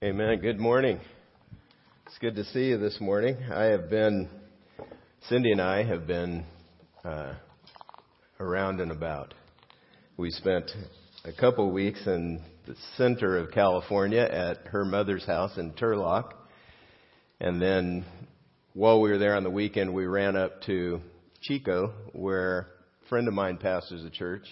Amen. 0.00 0.38
Good 0.38 0.60
morning. 0.60 1.00
It's 2.06 2.18
good 2.18 2.36
to 2.36 2.44
see 2.44 2.66
you 2.66 2.78
this 2.78 3.00
morning. 3.00 3.36
I 3.52 3.64
have 3.64 3.90
been, 3.90 4.28
Cindy 5.28 5.50
and 5.50 5.60
I 5.60 5.82
have 5.82 6.06
been 6.06 6.44
uh, 7.04 7.34
around 8.38 8.80
and 8.80 8.92
about. 8.92 9.34
We 10.16 10.30
spent 10.30 10.70
a 11.24 11.32
couple 11.32 11.72
weeks 11.72 11.98
in 12.06 12.40
the 12.68 12.76
center 12.96 13.38
of 13.38 13.50
California 13.50 14.20
at 14.20 14.68
her 14.68 14.84
mother's 14.84 15.26
house 15.26 15.58
in 15.58 15.72
Turlock. 15.72 16.34
And 17.40 17.60
then 17.60 18.04
while 18.74 19.00
we 19.00 19.10
were 19.10 19.18
there 19.18 19.34
on 19.34 19.42
the 19.42 19.50
weekend, 19.50 19.92
we 19.92 20.06
ran 20.06 20.36
up 20.36 20.62
to 20.66 21.00
Chico, 21.42 21.92
where 22.12 22.68
a 23.04 23.08
friend 23.08 23.26
of 23.26 23.34
mine 23.34 23.56
pastors 23.56 24.04
a 24.04 24.10
church. 24.10 24.46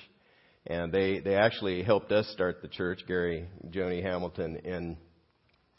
And 0.66 0.90
they, 0.90 1.20
they 1.20 1.36
actually 1.36 1.84
helped 1.84 2.10
us 2.10 2.26
start 2.32 2.62
the 2.62 2.68
church, 2.68 3.02
Gary 3.06 3.46
Joni 3.70 4.02
Hamilton 4.02 4.56
in 4.64 4.96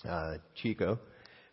uh, 0.07 0.37
Chico. 0.55 0.99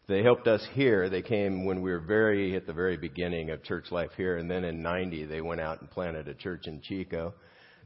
They 0.06 0.22
helped 0.22 0.46
us 0.46 0.66
here. 0.72 1.08
They 1.08 1.22
came 1.22 1.64
when 1.64 1.80
we 1.80 1.90
were 1.90 2.00
very 2.00 2.54
at 2.56 2.66
the 2.66 2.72
very 2.72 2.96
beginning 2.96 3.50
of 3.50 3.62
church 3.62 3.90
life 3.90 4.10
here, 4.16 4.36
and 4.36 4.50
then 4.50 4.64
in 4.64 4.82
'90 4.82 5.24
they 5.24 5.40
went 5.40 5.60
out 5.60 5.80
and 5.80 5.90
planted 5.90 6.28
a 6.28 6.34
church 6.34 6.66
in 6.66 6.80
Chico. 6.82 7.34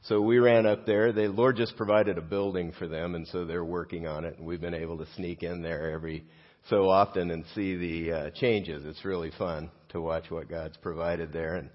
So 0.02 0.20
we 0.20 0.38
ran 0.38 0.66
up 0.66 0.86
there. 0.86 1.12
The 1.12 1.28
Lord 1.28 1.56
just 1.56 1.76
provided 1.76 2.18
a 2.18 2.22
building 2.22 2.72
for 2.78 2.86
them, 2.86 3.14
and 3.14 3.26
so 3.28 3.44
they're 3.44 3.64
working 3.64 4.06
on 4.06 4.24
it. 4.24 4.38
And 4.38 4.46
we've 4.46 4.60
been 4.60 4.74
able 4.74 4.98
to 4.98 5.06
sneak 5.16 5.42
in 5.42 5.62
there 5.62 5.90
every 5.90 6.24
so 6.68 6.88
often 6.88 7.30
and 7.30 7.44
see 7.54 7.76
the 7.76 8.12
uh, 8.12 8.30
changes. 8.30 8.84
It's 8.84 9.04
really 9.04 9.32
fun 9.38 9.70
to 9.90 10.00
watch 10.00 10.30
what 10.30 10.48
God's 10.48 10.76
provided 10.76 11.32
there 11.32 11.56
and 11.56 11.70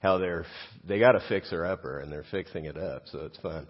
how 0.00 0.18
they're 0.18 0.46
they 0.86 0.98
got 0.98 1.16
a 1.16 1.20
fixer 1.28 1.66
upper 1.66 1.98
and 1.98 2.12
they're 2.12 2.24
fixing 2.30 2.64
it 2.66 2.76
up. 2.76 3.02
So 3.06 3.20
it's 3.20 3.38
fun. 3.38 3.66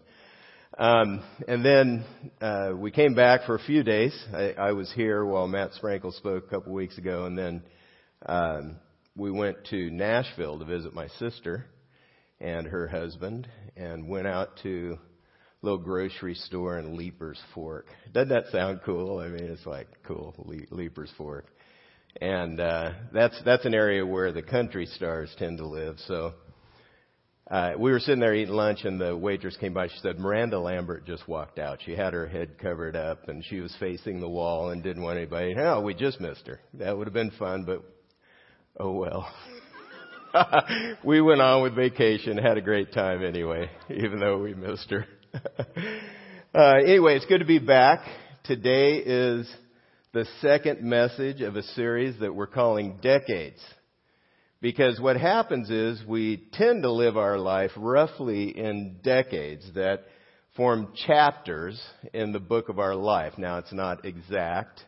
Um, 0.78 1.24
and 1.48 1.64
then 1.64 2.04
uh, 2.40 2.70
we 2.76 2.92
came 2.92 3.14
back 3.14 3.46
for 3.46 3.56
a 3.56 3.58
few 3.58 3.82
days. 3.82 4.16
I, 4.32 4.52
I 4.52 4.72
was 4.72 4.92
here 4.92 5.24
while 5.24 5.48
Matt 5.48 5.72
Sprankle 5.72 6.14
spoke 6.14 6.46
a 6.46 6.48
couple 6.48 6.72
weeks 6.72 6.96
ago, 6.98 7.24
and 7.24 7.36
then 7.36 7.62
um, 8.24 8.76
we 9.16 9.32
went 9.32 9.56
to 9.70 9.90
Nashville 9.90 10.56
to 10.60 10.64
visit 10.64 10.94
my 10.94 11.08
sister 11.18 11.66
and 12.40 12.68
her 12.68 12.86
husband, 12.86 13.48
and 13.76 14.08
went 14.08 14.28
out 14.28 14.50
to 14.62 14.96
a 14.96 15.66
little 15.66 15.80
grocery 15.80 16.34
store 16.36 16.78
in 16.78 16.96
Leiper's 16.96 17.40
Fork. 17.56 17.86
Doesn't 18.12 18.28
that 18.28 18.46
sound 18.52 18.82
cool? 18.84 19.18
I 19.18 19.26
mean, 19.26 19.46
it's 19.46 19.66
like 19.66 19.88
cool, 20.06 20.32
Le- 20.38 20.70
Leiper's 20.70 21.10
Fork, 21.18 21.46
and 22.20 22.60
uh, 22.60 22.92
that's 23.12 23.42
that's 23.44 23.64
an 23.64 23.74
area 23.74 24.06
where 24.06 24.30
the 24.30 24.42
country 24.42 24.86
stars 24.86 25.34
tend 25.40 25.58
to 25.58 25.66
live. 25.66 25.96
So 26.06 26.34
uh, 27.50 27.72
we 27.78 27.90
were 27.90 27.98
sitting 27.98 28.20
there 28.20 28.34
eating 28.34 28.54
lunch, 28.54 28.84
and 28.84 29.00
the 29.00 29.16
waitress 29.16 29.56
came 29.56 29.72
by. 29.72 29.88
She 29.88 29.98
said, 30.02 30.18
Miranda 30.18 30.60
Lambert 30.60 31.06
just 31.06 31.26
walked 31.26 31.58
out. 31.58 31.78
She 31.84 31.92
had 31.92 32.12
her 32.12 32.26
head 32.26 32.58
covered 32.58 32.94
up, 32.94 33.28
and 33.28 33.42
she 33.44 33.60
was 33.60 33.74
facing 33.80 34.20
the 34.20 34.28
wall 34.28 34.70
and 34.70 34.82
didn't 34.82 35.02
want 35.02 35.16
anybody. 35.16 35.54
Hell, 35.54 35.82
we 35.82 35.94
just 35.94 36.20
missed 36.20 36.46
her. 36.46 36.60
That 36.74 36.96
would 36.96 37.06
have 37.06 37.14
been 37.14 37.30
fun, 37.32 37.64
but 37.64 37.82
oh 38.78 38.92
well. 38.92 39.32
we 41.04 41.22
went 41.22 41.40
on 41.40 41.62
with 41.62 41.74
vacation, 41.74 42.36
had 42.36 42.58
a 42.58 42.62
great 42.62 42.92
time 42.92 43.24
anyway, 43.24 43.70
even 43.90 44.20
though 44.20 44.38
we 44.38 44.52
missed 44.52 44.90
her. 44.90 45.06
uh, 46.54 46.74
anyway, 46.84 47.16
it's 47.16 47.26
good 47.26 47.38
to 47.38 47.46
be 47.46 47.58
back. 47.58 48.00
Today 48.44 48.96
is 48.98 49.50
the 50.12 50.26
second 50.42 50.82
message 50.82 51.40
of 51.40 51.56
a 51.56 51.62
series 51.62 52.18
that 52.20 52.34
we're 52.34 52.46
calling 52.46 52.98
Decades. 53.00 53.60
Because 54.60 54.98
what 55.00 55.16
happens 55.16 55.70
is 55.70 56.04
we 56.04 56.48
tend 56.52 56.82
to 56.82 56.90
live 56.90 57.16
our 57.16 57.38
life 57.38 57.70
roughly 57.76 58.56
in 58.56 58.96
decades 59.04 59.64
that 59.74 60.04
form 60.56 60.92
chapters 61.06 61.80
in 62.12 62.32
the 62.32 62.40
book 62.40 62.68
of 62.68 62.80
our 62.80 62.96
life. 62.96 63.34
Now, 63.38 63.58
it's 63.58 63.72
not 63.72 64.04
exact 64.04 64.80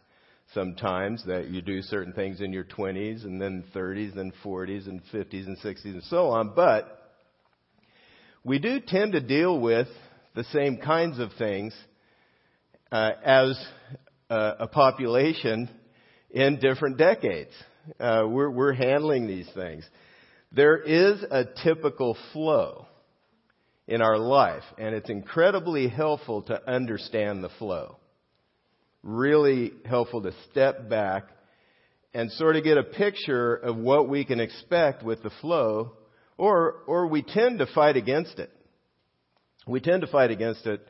sometimes 0.52 1.24
that 1.26 1.48
you 1.48 1.62
do 1.62 1.82
certain 1.82 2.12
things 2.12 2.40
in 2.40 2.52
your 2.52 2.64
20s 2.64 3.24
and 3.24 3.40
then 3.40 3.62
30s 3.72 4.18
and 4.18 4.32
40s 4.44 4.88
and 4.88 5.00
50s 5.12 5.46
and 5.46 5.56
60s 5.58 5.84
and 5.84 6.02
so 6.04 6.30
on, 6.30 6.52
but 6.56 7.12
we 8.42 8.58
do 8.58 8.80
tend 8.80 9.12
to 9.12 9.20
deal 9.20 9.60
with 9.60 9.86
the 10.34 10.44
same 10.44 10.78
kinds 10.78 11.20
of 11.20 11.30
things 11.38 11.72
uh, 12.90 13.10
as 13.24 13.64
uh, 14.28 14.54
a 14.60 14.66
population 14.66 15.68
in 16.30 16.58
different 16.58 16.96
decades. 16.96 17.52
Uh, 17.98 18.24
we're, 18.28 18.50
we're 18.50 18.72
handling 18.72 19.26
these 19.26 19.48
things. 19.54 19.88
There 20.52 20.76
is 20.78 21.22
a 21.30 21.44
typical 21.62 22.16
flow 22.32 22.86
in 23.86 24.02
our 24.02 24.18
life, 24.18 24.62
and 24.78 24.94
it's 24.94 25.10
incredibly 25.10 25.88
helpful 25.88 26.42
to 26.42 26.70
understand 26.70 27.42
the 27.42 27.50
flow. 27.58 27.96
Really 29.02 29.72
helpful 29.84 30.22
to 30.22 30.32
step 30.50 30.88
back 30.88 31.24
and 32.12 32.30
sort 32.32 32.56
of 32.56 32.64
get 32.64 32.78
a 32.78 32.82
picture 32.82 33.54
of 33.54 33.76
what 33.76 34.08
we 34.08 34.24
can 34.24 34.40
expect 34.40 35.02
with 35.02 35.22
the 35.22 35.30
flow, 35.40 35.92
or, 36.36 36.82
or 36.86 37.06
we 37.06 37.22
tend 37.22 37.60
to 37.60 37.66
fight 37.74 37.96
against 37.96 38.38
it. 38.38 38.50
We 39.66 39.80
tend 39.80 40.00
to 40.02 40.06
fight 40.08 40.30
against 40.30 40.66
it 40.66 40.86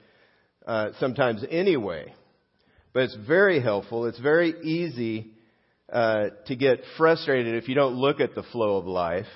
uh, 0.66 0.90
sometimes 0.98 1.44
anyway. 1.50 2.14
But 2.92 3.04
it's 3.04 3.16
very 3.26 3.60
helpful. 3.60 4.06
It's 4.06 4.18
very 4.18 4.54
easy 4.62 5.32
uh, 5.92 6.30
to 6.46 6.56
get 6.56 6.80
frustrated 6.96 7.54
if 7.54 7.68
you 7.68 7.74
don't 7.74 7.94
look 7.94 8.20
at 8.20 8.34
the 8.34 8.42
flow 8.44 8.76
of 8.76 8.86
life 8.86 9.26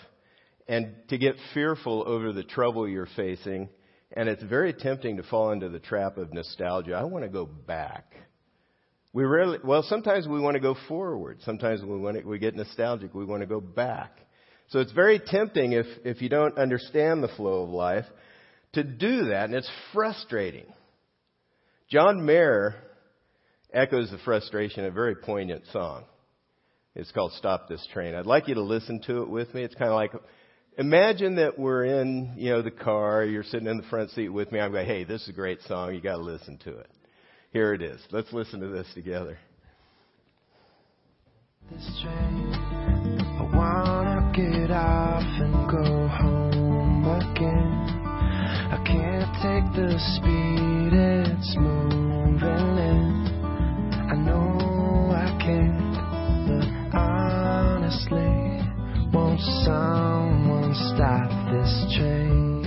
and 0.69 0.95
to 1.09 1.19
get 1.19 1.35
fearful 1.53 2.05
over 2.07 2.33
the 2.33 2.45
trouble 2.45 2.89
you're 2.89 3.09
facing. 3.17 3.69
And 4.17 4.29
it's 4.29 4.43
very 4.43 4.73
tempting 4.73 5.17
to 5.17 5.23
fall 5.25 5.51
into 5.51 5.69
the 5.69 5.81
trap 5.81 6.17
of 6.17 6.33
nostalgia. 6.33 6.95
I 6.95 7.05
want 7.05 7.25
to 7.25 7.29
go 7.29 7.47
back. 7.47 8.15
We 9.13 9.25
rarely, 9.25 9.59
well, 9.63 9.83
sometimes 9.83 10.27
we 10.27 10.41
want 10.41 10.55
to 10.55 10.61
go 10.61 10.77
forward. 10.89 11.39
Sometimes 11.45 11.83
we 11.83 11.99
want 11.99 12.19
to, 12.19 12.25
we 12.25 12.39
get 12.39 12.55
nostalgic. 12.55 13.15
We 13.15 13.25
want 13.25 13.43
to 13.43 13.47
go 13.47 13.61
back. 13.61 14.19
So 14.69 14.81
it's 14.81 14.93
very 14.93 15.21
tempting 15.25 15.73
if, 15.73 15.87
if 16.05 16.23
you 16.23 16.29
don't 16.29 16.57
understand 16.59 17.23
the 17.23 17.29
flow 17.29 17.63
of 17.63 17.71
life 17.71 18.07
to 18.73 18.83
do 18.83 19.27
that, 19.27 19.45
and 19.45 19.55
it's 19.55 19.71
frustrating. 19.93 20.67
John 21.91 22.25
Mayer 22.25 22.75
echoes 23.73 24.11
the 24.11 24.19
frustration 24.19 24.81
in 24.81 24.87
a 24.87 24.91
very 24.91 25.15
poignant 25.15 25.65
song. 25.73 26.05
It's 26.95 27.11
called 27.11 27.33
Stop 27.33 27.69
This 27.69 27.87
Train. 27.93 28.15
I'd 28.15 28.27
like 28.27 28.47
you 28.49 28.55
to 28.55 28.63
listen 28.63 29.01
to 29.07 29.23
it 29.23 29.29
with 29.29 29.53
me. 29.53 29.63
It's 29.65 29.75
kind 29.75 29.91
of 29.91 29.97
like, 29.97 30.13
imagine 30.79 31.37
that 31.37 31.59
we're 31.59 31.85
in, 31.85 32.35
you 32.37 32.51
know, 32.51 32.63
the 32.63 32.71
car, 32.71 33.25
you're 33.25 33.43
sitting 33.43 33.67
in 33.67 33.79
the 33.79 33.83
front 33.85 34.11
seat 34.11 34.29
with 34.29 34.53
me. 34.53 34.61
I'm 34.61 34.71
going, 34.71 34.87
hey, 34.87 35.05
this 35.05 35.23
is 35.23 35.29
a 35.29 35.33
great 35.33 35.61
song. 35.63 35.95
You 35.95 36.01
got 36.01 36.17
to 36.17 36.23
listen 36.23 36.59
to 36.65 36.79
it. 36.79 36.91
Here 37.53 37.75
it 37.75 37.83
is. 37.83 38.01
Let's 38.11 38.33
listen 38.33 38.61
to 38.61 38.69
this 38.69 38.87
together. 38.95 39.39
This 41.71 42.03
train, 42.03 42.53
I 42.53 43.57
wanna 43.57 44.33
get 44.35 44.71
off 44.71 45.23
and 45.23 45.71
go 45.71 46.09
home 46.09 47.05
again. 47.07 48.05
I 48.71 48.83
can't 48.85 49.33
take 49.41 49.73
the 49.75 49.99
speed 50.17 50.93
it's 50.93 51.57
moving 51.57 52.74
stop 60.75 61.31
this 61.53 61.97
train? 61.97 62.63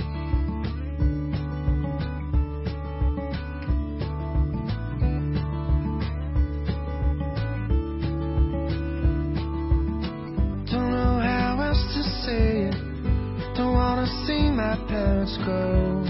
Don't 10.70 10.90
know 10.90 11.20
how 11.20 11.58
else 11.60 11.82
to 11.94 12.02
say 12.24 12.68
it. 12.68 12.74
Don't 13.56 13.74
wanna 13.74 14.06
see 14.26 14.50
my 14.50 14.76
parents 14.88 15.36
go. 15.44 16.04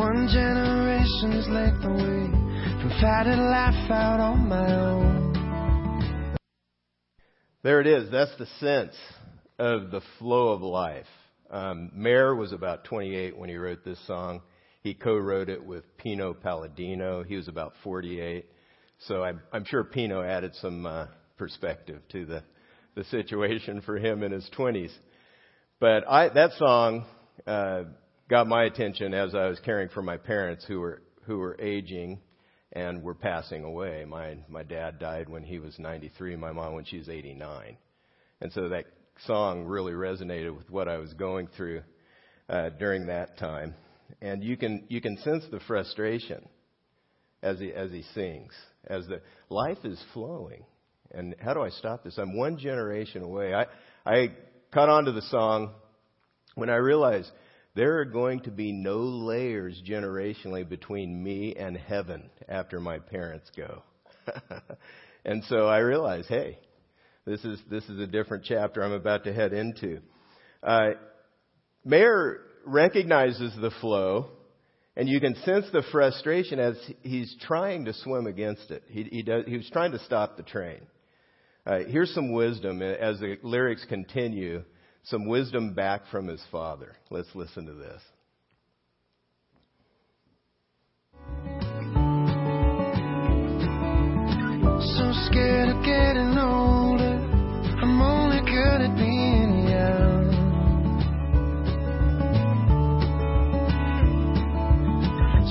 One 0.00 0.28
generation's 0.28 1.48
length 1.48 1.84
away 1.84 2.42
try 3.02 3.24
to 3.24 3.34
laugh 3.34 3.90
out 3.90 4.20
on 4.20 4.48
my 4.48 4.74
own. 4.74 5.01
There 7.62 7.80
it 7.80 7.86
is. 7.86 8.10
That's 8.10 8.36
the 8.38 8.46
sense 8.58 8.96
of 9.56 9.92
the 9.92 10.00
flow 10.18 10.48
of 10.48 10.62
life. 10.62 11.06
Um, 11.48 11.92
Mayer 11.94 12.34
was 12.34 12.50
about 12.50 12.82
28 12.84 13.38
when 13.38 13.48
he 13.48 13.56
wrote 13.56 13.84
this 13.84 14.04
song. 14.04 14.42
He 14.82 14.94
co-wrote 14.94 15.48
it 15.48 15.64
with 15.64 15.84
Pino 15.96 16.34
Palladino. 16.34 17.22
He 17.22 17.36
was 17.36 17.46
about 17.46 17.74
48. 17.84 18.46
So 19.06 19.22
I'm, 19.22 19.40
I'm 19.52 19.64
sure 19.64 19.84
Pino 19.84 20.22
added 20.22 20.56
some 20.60 20.86
uh, 20.86 21.06
perspective 21.38 22.02
to 22.10 22.26
the, 22.26 22.42
the 22.96 23.04
situation 23.04 23.80
for 23.82 23.96
him 23.96 24.24
in 24.24 24.32
his 24.32 24.50
20s. 24.58 24.90
But 25.78 26.02
I, 26.08 26.30
that 26.30 26.50
song 26.58 27.04
uh, 27.46 27.84
got 28.28 28.48
my 28.48 28.64
attention 28.64 29.14
as 29.14 29.36
I 29.36 29.46
was 29.46 29.60
caring 29.60 29.88
for 29.88 30.02
my 30.02 30.16
parents 30.16 30.64
who 30.66 30.80
were 30.80 31.02
who 31.26 31.38
were 31.38 31.56
aging 31.60 32.18
and 32.72 33.02
were 33.02 33.14
passing 33.14 33.64
away. 33.64 34.04
My 34.06 34.36
my 34.48 34.62
dad 34.62 34.98
died 34.98 35.28
when 35.28 35.42
he 35.42 35.58
was 35.58 35.78
93, 35.78 36.36
my 36.36 36.52
mom 36.52 36.74
when 36.74 36.84
she 36.84 36.98
was 36.98 37.08
89, 37.08 37.76
and 38.40 38.52
so 38.52 38.68
that 38.70 38.86
song 39.26 39.64
really 39.64 39.92
resonated 39.92 40.56
with 40.56 40.70
what 40.70 40.88
I 40.88 40.96
was 40.96 41.12
going 41.14 41.48
through 41.56 41.82
uh, 42.48 42.70
during 42.78 43.06
that 43.06 43.38
time. 43.38 43.74
and 44.20 44.42
you 44.42 44.56
can 44.56 44.84
you 44.88 45.00
can 45.00 45.16
sense 45.18 45.44
the 45.50 45.60
frustration 45.60 46.48
as 47.42 47.58
he 47.58 47.72
as 47.72 47.90
he 47.90 48.02
sings, 48.14 48.52
as 48.86 49.06
the 49.06 49.20
life 49.48 49.78
is 49.84 50.02
flowing. 50.12 50.64
And 51.10 51.34
how 51.40 51.54
do 51.54 51.60
I 51.60 51.68
stop 51.70 52.04
this? 52.04 52.18
I'm 52.18 52.36
one 52.36 52.58
generation 52.58 53.22
away. 53.22 53.54
I 53.54 53.66
I 54.06 54.28
caught 54.72 54.88
on 54.88 55.04
to 55.04 55.12
the 55.12 55.22
song 55.22 55.72
when 56.54 56.70
I 56.70 56.76
realized 56.76 57.30
there 57.74 57.98
are 57.98 58.04
going 58.04 58.40
to 58.40 58.50
be 58.50 58.72
no 58.72 58.98
layers 58.98 59.80
generationally 59.86 60.68
between 60.68 61.22
me 61.22 61.54
and 61.56 61.76
heaven 61.76 62.30
after 62.48 62.80
my 62.80 62.98
parents 62.98 63.50
go. 63.56 63.82
and 65.24 65.42
so 65.44 65.66
I 65.66 65.78
realize, 65.78 66.26
hey, 66.28 66.58
this 67.24 67.44
is 67.44 67.60
this 67.70 67.84
is 67.88 67.98
a 68.00 68.06
different 68.06 68.44
chapter 68.44 68.82
I'm 68.82 68.92
about 68.92 69.24
to 69.24 69.32
head 69.32 69.52
into. 69.52 70.00
Uh, 70.62 70.90
recognizes 72.64 73.52
the 73.60 73.70
flow, 73.80 74.28
and 74.96 75.08
you 75.08 75.20
can 75.20 75.34
sense 75.36 75.66
the 75.72 75.82
frustration 75.90 76.58
as 76.58 76.76
he's 77.02 77.34
trying 77.40 77.86
to 77.86 77.94
swim 77.94 78.26
against 78.26 78.70
it. 78.70 78.82
He, 78.88 79.04
he, 79.04 79.22
does, 79.22 79.44
he 79.46 79.56
was 79.56 79.68
trying 79.72 79.92
to 79.92 79.98
stop 80.00 80.36
the 80.36 80.42
train. 80.42 80.80
Uh, 81.66 81.80
here's 81.88 82.12
some 82.14 82.32
wisdom 82.32 82.82
as 82.82 83.18
the 83.20 83.38
lyrics 83.42 83.84
continue, 83.88 84.64
some 85.04 85.26
wisdom 85.26 85.74
back 85.74 86.02
from 86.10 86.28
his 86.28 86.42
father. 86.50 86.92
Let's 87.10 87.34
listen 87.34 87.66
to 87.66 87.74
this. 87.74 88.02
So 94.96 95.12
scared 95.26 95.68
of 95.70 95.84
getting 95.84 96.38
older. 96.38 97.18
I'm 97.82 98.00
only 98.00 98.40
good 98.40 98.80
at 98.80 98.96
being 98.96 99.68
young. 99.68 100.22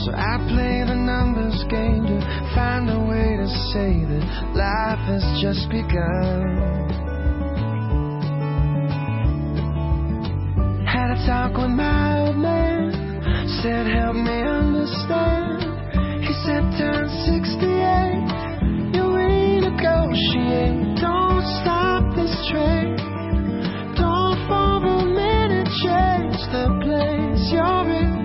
So 0.06 0.12
I 0.14 0.38
play 0.50 0.84
the 0.88 0.96
numbers 0.96 1.64
game 1.70 2.06
to 2.06 2.52
find 2.56 2.90
a 2.90 3.00
way 3.00 3.38
to 3.38 3.48
say 3.72 4.04
that 4.06 4.24
life 4.56 5.00
has 5.08 5.24
just 5.42 5.70
begun. 5.70 7.01
A 11.12 11.14
talk 11.28 11.58
with 11.58 11.72
my 11.72 12.22
old 12.22 12.38
man, 12.38 12.94
said 13.62 13.86
help 13.86 14.16
me 14.16 14.44
understand. 14.48 15.60
He 16.24 16.32
said 16.46 16.64
turn 16.80 17.10
68, 17.28 18.96
you 18.96 19.04
renegotiate. 19.12 21.02
Don't 21.02 21.44
stop 21.60 22.16
this 22.16 22.32
train. 22.50 22.96
Don't 24.00 24.40
for 24.48 24.88
a 24.88 25.04
minute 25.04 25.68
change 25.84 26.40
the 26.56 26.80
place 26.80 27.52
you're 27.52 27.90
in. 27.92 28.21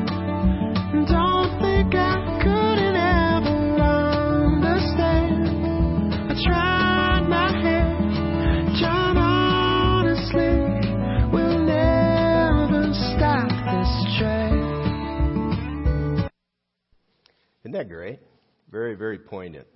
Very, 18.87 18.94
very 18.94 19.19
poignant. 19.19 19.67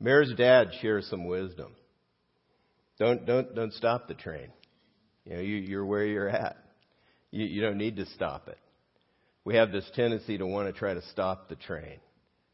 Mayer's 0.00 0.34
dad 0.36 0.70
shares 0.82 1.06
some 1.08 1.28
wisdom. 1.28 1.76
Don't 2.98 3.24
don't 3.24 3.54
don't 3.54 3.72
stop 3.74 4.08
the 4.08 4.14
train. 4.14 4.48
You 5.24 5.34
know, 5.34 5.40
you, 5.40 5.56
you're 5.58 5.86
where 5.86 6.04
you're 6.04 6.28
at. 6.28 6.56
You, 7.30 7.44
you 7.44 7.62
don't 7.62 7.78
need 7.78 7.94
to 7.96 8.06
stop 8.06 8.48
it. 8.48 8.58
We 9.44 9.54
have 9.54 9.70
this 9.70 9.88
tendency 9.94 10.36
to 10.36 10.46
want 10.48 10.66
to 10.66 10.76
try 10.76 10.94
to 10.94 11.02
stop 11.12 11.48
the 11.48 11.54
train. 11.54 12.00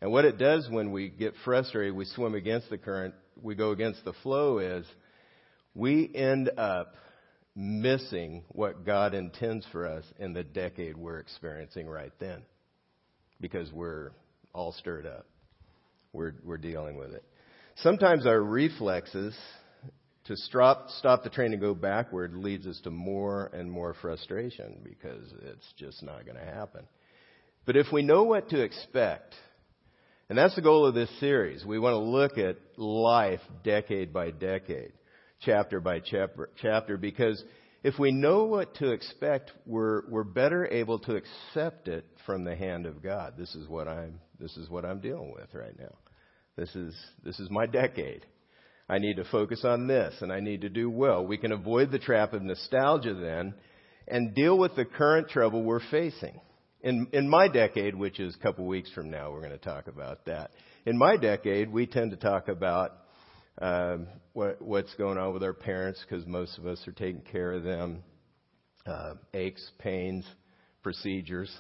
And 0.03 0.12
what 0.12 0.27
it 0.27 0.37
does 0.37 0.69
when 0.69 0.93
we 0.93 1.09
get 1.09 1.32
frustrated, 1.47 1.94
we 1.94 2.05
swim 2.05 2.35
against 2.35 2.69
the 2.69 2.77
current, 2.77 3.15
we 3.41 3.55
go 3.55 3.71
against 3.71 4.05
the 4.05 4.12
flow 4.23 4.59
is 4.59 4.85
we 5.75 6.11
end 6.15 6.50
up 6.59 6.93
missing 7.56 8.44
what 8.50 8.85
God 8.85 9.15
intends 9.15 9.65
for 9.73 9.87
us 9.87 10.05
in 10.19 10.35
the 10.35 10.44
decade 10.44 10.99
we're 10.99 11.21
experiencing 11.21 11.88
right 11.88 12.12
then. 12.19 12.43
Because 13.41 13.73
we're 13.73 14.11
all 14.53 14.73
stirred 14.73 15.06
up. 15.06 15.30
We're, 16.12 16.35
we're 16.45 16.59
dealing 16.59 16.97
with 16.97 17.12
it. 17.12 17.25
Sometimes 17.77 18.27
our 18.27 18.41
reflexes 18.41 19.37
to 20.25 20.37
stop, 20.37 20.89
stop 20.99 21.23
the 21.23 21.31
train 21.31 21.53
and 21.53 21.61
go 21.61 21.75
backward 21.75 22.35
leads 22.35 22.67
us 22.67 22.81
to 22.85 22.91
more 22.91 23.51
and 23.53 23.71
more 23.71 23.95
frustration 23.95 24.81
because 24.85 25.33
it's 25.43 25.73
just 25.79 26.03
not 26.03 26.25
going 26.25 26.37
to 26.37 26.45
happen. 26.45 26.85
But 27.65 27.77
if 27.77 27.87
we 27.93 28.03
know 28.03 28.25
what 28.25 28.49
to 28.51 28.61
expect, 28.61 29.35
and 30.29 30.37
that's 30.37 30.55
the 30.55 30.62
goal 30.62 30.87
of 30.87 30.95
this 30.95 31.11
series, 31.21 31.65
we 31.65 31.79
want 31.79 31.95
to 31.95 31.99
look 31.99 32.39
at 32.39 32.56
life 32.77 33.41
decade 33.65 34.13
by 34.13 34.31
decade, 34.31 34.93
chapter 35.41 35.81
by 35.81 36.01
chapter, 36.01 36.51
chapter 36.61 36.97
because 36.97 37.43
if 37.82 37.99
we 37.99 38.12
know 38.12 38.44
what 38.44 38.75
to 38.77 38.93
expect, 38.93 39.53
we're, 39.67 40.03
we're 40.11 40.25
better 40.25 40.67
able 40.67 40.99
to 41.00 41.17
accept 41.17 41.88
it 41.88 42.05
from 42.27 42.44
the 42.44 42.55
hand 42.55 42.87
of 42.87 43.03
God. 43.03 43.35
This 43.38 43.55
is 43.55 43.69
what 43.69 43.88
I'm, 43.88 44.21
this 44.38 44.56
is 44.56 44.69
what 44.69 44.85
I'm 44.85 45.00
dealing 45.00 45.32
with 45.32 45.55
right 45.55 45.79
now. 45.79 45.94
This 46.56 46.75
is, 46.75 46.94
this 47.25 47.41
is 47.41 47.49
my 47.50 47.67
decade. 47.67 48.27
I 48.88 48.99
need 48.99 49.17
to 49.17 49.25
focus 49.25 49.65
on 49.65 49.87
this 49.87 50.15
and 50.21 50.32
I 50.32 50.41
need 50.41 50.62
to 50.62 50.69
do 50.69 50.91
well. 50.91 51.25
We 51.25 51.38
can 51.38 51.53
avoid 51.53 51.91
the 51.91 51.99
trap 51.99 52.35
of 52.35 52.43
nostalgia 52.43 53.15
then 53.15 53.55
and 54.09 54.35
deal 54.35 54.59
with 54.59 54.75
the 54.77 54.85
current 54.85 55.29
trouble 55.29 55.62
we're 55.62 55.81
facing. 55.91 56.41
In, 56.82 57.06
in 57.12 57.29
my 57.29 57.49
decade, 57.49 57.94
which 57.94 58.21
is 58.21 58.35
a 58.35 58.43
couple 58.43 58.67
weeks 58.67 58.91
from 58.93 59.11
now, 59.11 59.31
we're 59.31 59.41
going 59.41 59.53
to 59.53 59.59
talk 59.59 59.87
about 59.87 60.27
that. 60.27 60.50
In 60.87 60.99
my 60.99 61.17
decade, 61.17 61.71
we 61.71 61.87
tend 61.87 62.11
to 62.11 62.17
talk 62.17 62.49
about 62.49 63.00
um, 63.61 64.07
what, 64.33 64.61
what's 64.62 64.95
going 64.95 65.19
on 65.19 65.35
with 65.35 65.43
our 65.43 65.53
parents 65.53 66.05
because 66.09 66.27
most 66.27 66.59
of 66.59 66.67
us 66.67 66.81
are 66.87 66.93
taking 66.93 67.21
care 67.21 67.53
of 67.53 67.62
them. 67.62 68.03
Uh, 68.87 69.15
aches, 69.35 69.71
pains, 69.79 70.25
procedures. 70.83 71.55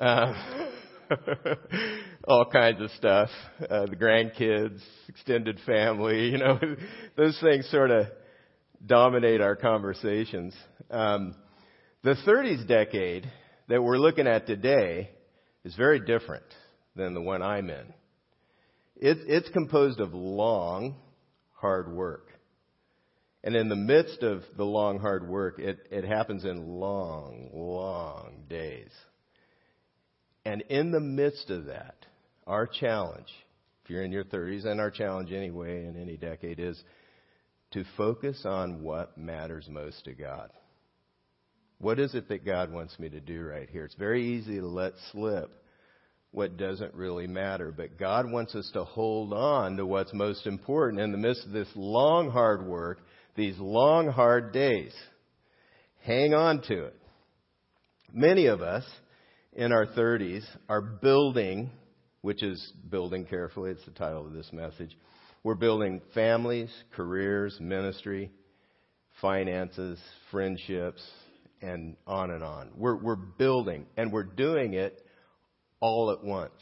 Uh, 0.00 0.34
all 2.28 2.44
kinds 2.44 2.80
of 2.80 2.90
stuff. 2.92 3.28
Uh, 3.60 3.86
the 3.86 3.96
grandkids, 3.96 4.80
extended 5.08 5.58
family, 5.64 6.30
you 6.30 6.38
know, 6.38 6.58
those 7.16 7.38
things 7.40 7.68
sort 7.70 7.90
of 7.90 8.06
dominate 8.84 9.40
our 9.40 9.56
conversations. 9.56 10.54
Um, 10.90 11.34
the 12.02 12.16
30s 12.26 12.66
decade 12.66 13.30
that 13.68 13.82
we're 13.82 13.98
looking 13.98 14.26
at 14.26 14.46
today 14.46 15.10
is 15.64 15.74
very 15.76 16.00
different 16.00 16.44
than 16.96 17.14
the 17.14 17.20
one 17.20 17.42
I'm 17.42 17.70
in. 17.70 17.94
It, 19.00 19.16
it's 19.26 19.48
composed 19.48 19.98
of 19.98 20.12
long, 20.12 20.94
hard 21.54 21.90
work. 21.90 22.28
And 23.42 23.56
in 23.56 23.70
the 23.70 23.76
midst 23.76 24.22
of 24.22 24.42
the 24.58 24.64
long, 24.64 24.98
hard 24.98 25.26
work, 25.26 25.58
it, 25.58 25.78
it 25.90 26.04
happens 26.04 26.44
in 26.44 26.78
long, 26.78 27.48
long 27.54 28.44
days. 28.50 28.90
And 30.44 30.60
in 30.68 30.90
the 30.90 31.00
midst 31.00 31.48
of 31.48 31.64
that, 31.66 31.96
our 32.46 32.66
challenge, 32.66 33.28
if 33.82 33.90
you're 33.90 34.02
in 34.02 34.12
your 34.12 34.24
30s, 34.24 34.66
and 34.66 34.78
our 34.78 34.90
challenge 34.90 35.32
anyway 35.32 35.86
in 35.86 35.96
any 35.96 36.18
decade 36.18 36.60
is 36.60 36.82
to 37.70 37.84
focus 37.96 38.42
on 38.44 38.82
what 38.82 39.16
matters 39.16 39.66
most 39.70 40.04
to 40.04 40.12
God. 40.12 40.50
What 41.78 41.98
is 41.98 42.14
it 42.14 42.28
that 42.28 42.44
God 42.44 42.70
wants 42.70 42.98
me 42.98 43.08
to 43.08 43.20
do 43.20 43.42
right 43.42 43.70
here? 43.70 43.86
It's 43.86 43.94
very 43.94 44.36
easy 44.36 44.56
to 44.60 44.66
let 44.66 44.92
slip 45.10 45.50
what 46.32 46.56
doesn't 46.56 46.94
really 46.94 47.26
matter, 47.26 47.72
but 47.76 47.98
God 47.98 48.30
wants 48.30 48.54
us 48.54 48.70
to 48.74 48.84
hold 48.84 49.32
on 49.32 49.76
to 49.76 49.86
what's 49.86 50.14
most 50.14 50.46
important 50.46 51.00
in 51.00 51.10
the 51.10 51.18
midst 51.18 51.44
of 51.44 51.52
this 51.52 51.68
long, 51.74 52.30
hard 52.30 52.66
work, 52.66 53.00
these 53.34 53.58
long, 53.58 54.08
hard 54.08 54.52
days. 54.52 54.94
Hang 56.02 56.32
on 56.34 56.62
to 56.62 56.84
it. 56.84 56.96
Many 58.12 58.46
of 58.46 58.62
us 58.62 58.84
in 59.52 59.72
our 59.72 59.86
30s 59.86 60.44
are 60.68 60.80
building, 60.80 61.70
which 62.22 62.42
is 62.42 62.72
building 62.88 63.24
carefully, 63.24 63.72
it's 63.72 63.84
the 63.84 63.90
title 63.90 64.26
of 64.26 64.32
this 64.32 64.50
message. 64.52 64.96
We're 65.42 65.54
building 65.54 66.00
families, 66.14 66.70
careers, 66.94 67.56
ministry, 67.60 68.30
finances, 69.20 69.98
friendships, 70.30 71.02
and 71.60 71.96
on 72.06 72.30
and 72.30 72.44
on. 72.44 72.70
We're, 72.76 72.96
we're 72.96 73.16
building, 73.16 73.86
and 73.96 74.12
we're 74.12 74.22
doing 74.22 74.74
it 74.74 75.04
all 75.80 76.10
at 76.10 76.22
once. 76.22 76.52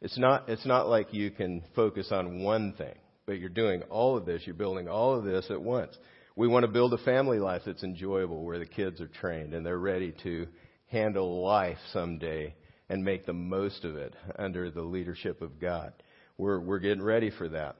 It's 0.00 0.18
not, 0.18 0.48
it's 0.48 0.64
not 0.64 0.88
like 0.88 1.12
you 1.12 1.30
can 1.30 1.62
focus 1.76 2.08
on 2.10 2.42
one 2.42 2.72
thing, 2.72 2.94
but 3.26 3.38
you're 3.38 3.48
doing 3.50 3.82
all 3.90 4.16
of 4.16 4.24
this, 4.24 4.42
you're 4.46 4.54
building 4.54 4.88
all 4.88 5.14
of 5.14 5.24
this 5.24 5.50
at 5.50 5.60
once. 5.60 5.96
We 6.36 6.48
want 6.48 6.64
to 6.64 6.72
build 6.72 6.94
a 6.94 6.98
family 6.98 7.38
life 7.38 7.62
that's 7.66 7.82
enjoyable, 7.82 8.44
where 8.44 8.58
the 8.58 8.66
kids 8.66 9.00
are 9.00 9.08
trained 9.08 9.52
and 9.52 9.66
they're 9.66 9.78
ready 9.78 10.14
to 10.22 10.46
handle 10.86 11.42
life 11.42 11.76
someday 11.92 12.54
and 12.88 13.04
make 13.04 13.26
the 13.26 13.32
most 13.32 13.84
of 13.84 13.96
it 13.96 14.14
under 14.38 14.70
the 14.70 14.82
leadership 14.82 15.42
of 15.42 15.60
God. 15.60 15.92
We're, 16.38 16.60
we're 16.60 16.78
getting 16.78 17.02
ready 17.02 17.30
for 17.30 17.48
that. 17.50 17.76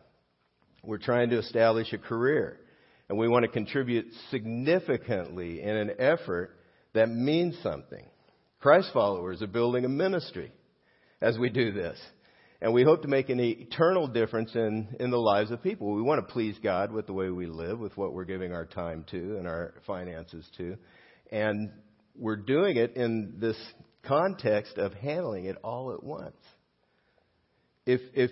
We're 0.83 0.99
trying 0.99 1.31
to 1.31 1.39
establish 1.39 1.93
a 1.93 1.99
career, 1.99 2.61
and 3.09 3.19
we 3.19 3.29
want 3.29 3.45
to 3.45 3.51
contribute 3.51 4.07
significantly 4.31 5.63
in 5.63 5.77
an 5.77 5.93
effort 5.99 6.57
that 6.93 7.09
means 7.09 7.57
something. 7.63 8.05
Christ 8.61 8.91
followers 8.93 9.41
are 9.41 9.47
building 9.47 9.87
a 9.87 9.89
ministry 9.89 10.53
as 11.23 11.39
we 11.39 11.49
do 11.49 11.73
this. 11.73 11.99
And 12.61 12.75
we 12.75 12.83
hope 12.83 13.01
to 13.03 13.09
make 13.09 13.31
an 13.31 13.41
eternal 13.41 14.07
difference 14.07 14.55
in, 14.55 14.97
in 15.01 15.11
the 15.11 15.19
lives 15.19 15.51
of 15.51 15.63
people. 15.63 15.95
We 15.95 16.03
want 16.03 16.27
to 16.27 16.31
please 16.31 16.57
God 16.63 16.93
with 16.93 17.07
the 17.07 17.15
way 17.15 17.31
we 17.31 17.47
live, 17.47 17.79
with 17.79 17.97
what 17.97 18.13
we're 18.13 18.27
giving 18.27 18.53
our 18.53 18.67
time 18.67 19.07
to 19.13 19.39
and 19.39 19.47
our 19.49 19.73
finances 19.87 20.47
to. 20.59 20.77
And 21.33 21.71
we're 22.15 22.37
doing 22.37 22.77
it 22.77 22.97
in 22.97 23.37
this 23.39 23.57
context 24.03 24.77
of 24.77 24.93
handling 24.93 25.47
it 25.47 25.57
all 25.65 25.95
at 25.95 26.05
once. 26.05 26.37
If, 27.87 28.03
if, 28.13 28.31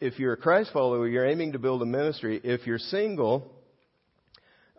if 0.00 0.20
you're 0.20 0.34
a 0.34 0.36
Christ 0.36 0.70
follower, 0.72 1.08
you're 1.08 1.26
aiming 1.26 1.52
to 1.52 1.58
build 1.58 1.82
a 1.82 1.86
ministry. 1.86 2.40
If 2.44 2.68
you're 2.68 2.78
single, 2.78 3.52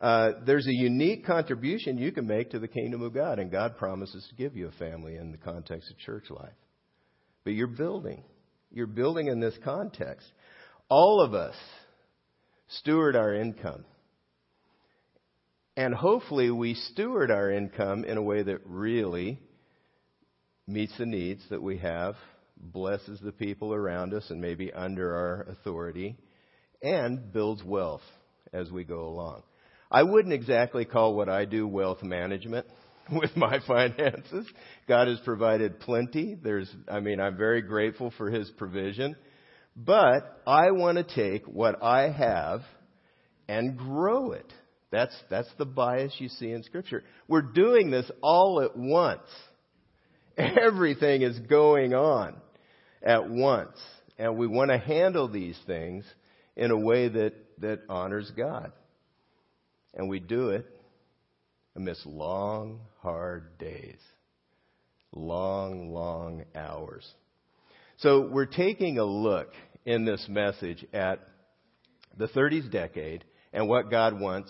uh, 0.01 0.31
there's 0.47 0.65
a 0.65 0.73
unique 0.73 1.25
contribution 1.27 1.99
you 1.99 2.11
can 2.11 2.25
make 2.25 2.49
to 2.49 2.59
the 2.59 2.67
kingdom 2.67 3.03
of 3.03 3.13
God, 3.13 3.37
and 3.37 3.51
God 3.51 3.77
promises 3.77 4.25
to 4.29 4.35
give 4.35 4.57
you 4.57 4.67
a 4.67 4.71
family 4.71 5.15
in 5.15 5.31
the 5.31 5.37
context 5.37 5.91
of 5.91 5.97
church 5.99 6.31
life. 6.31 6.49
But 7.43 7.53
you're 7.53 7.67
building. 7.67 8.23
You're 8.71 8.87
building 8.87 9.27
in 9.27 9.39
this 9.39 9.53
context. 9.63 10.25
All 10.89 11.21
of 11.21 11.35
us 11.35 11.55
steward 12.67 13.15
our 13.15 13.35
income. 13.35 13.85
And 15.77 15.93
hopefully, 15.93 16.49
we 16.49 16.73
steward 16.73 17.29
our 17.29 17.51
income 17.51 18.03
in 18.03 18.17
a 18.17 18.23
way 18.23 18.41
that 18.41 18.61
really 18.65 19.39
meets 20.67 20.97
the 20.97 21.05
needs 21.05 21.43
that 21.49 21.61
we 21.61 21.77
have, 21.77 22.15
blesses 22.57 23.19
the 23.21 23.31
people 23.31 23.71
around 23.71 24.15
us 24.15 24.29
and 24.31 24.41
maybe 24.41 24.73
under 24.73 25.15
our 25.15 25.43
authority, 25.43 26.17
and 26.81 27.31
builds 27.31 27.63
wealth 27.63 28.01
as 28.51 28.71
we 28.71 28.83
go 28.83 29.05
along. 29.05 29.43
I 29.91 30.03
wouldn't 30.03 30.33
exactly 30.33 30.85
call 30.85 31.15
what 31.15 31.27
I 31.27 31.43
do 31.43 31.67
wealth 31.67 32.01
management 32.01 32.65
with 33.11 33.35
my 33.35 33.59
finances. 33.67 34.47
God 34.87 35.09
has 35.09 35.19
provided 35.25 35.81
plenty. 35.81 36.37
There's, 36.41 36.73
I 36.87 37.01
mean, 37.01 37.19
I'm 37.19 37.37
very 37.37 37.61
grateful 37.61 38.13
for 38.17 38.31
His 38.31 38.49
provision. 38.51 39.17
But 39.75 40.41
I 40.47 40.71
want 40.71 40.97
to 40.97 41.03
take 41.03 41.45
what 41.45 41.83
I 41.83 42.09
have 42.09 42.61
and 43.47 43.77
grow 43.77 44.31
it. 44.31 44.51
That's, 44.91 45.15
that's 45.29 45.49
the 45.57 45.65
bias 45.65 46.13
you 46.19 46.29
see 46.29 46.51
in 46.51 46.63
Scripture. 46.63 47.03
We're 47.27 47.41
doing 47.41 47.91
this 47.91 48.09
all 48.21 48.61
at 48.61 48.77
once. 48.77 49.27
Everything 50.37 51.21
is 51.21 51.37
going 51.39 51.93
on 51.93 52.35
at 53.03 53.29
once. 53.29 53.77
And 54.17 54.37
we 54.37 54.47
want 54.47 54.71
to 54.71 54.77
handle 54.77 55.27
these 55.27 55.57
things 55.65 56.05
in 56.55 56.71
a 56.71 56.77
way 56.77 57.07
that, 57.07 57.33
that 57.59 57.79
honors 57.89 58.31
God. 58.35 58.71
And 59.93 60.09
we 60.09 60.19
do 60.19 60.49
it 60.49 60.65
amidst 61.75 62.05
long, 62.05 62.81
hard 63.01 63.57
days. 63.57 63.99
Long, 65.13 65.91
long 65.93 66.45
hours. 66.55 67.05
So 67.97 68.27
we're 68.31 68.45
taking 68.45 68.97
a 68.97 69.03
look 69.03 69.49
in 69.85 70.05
this 70.05 70.25
message 70.29 70.85
at 70.93 71.19
the 72.17 72.27
30s 72.27 72.71
decade 72.71 73.23
and 73.53 73.67
what 73.67 73.91
God 73.91 74.19
wants 74.19 74.49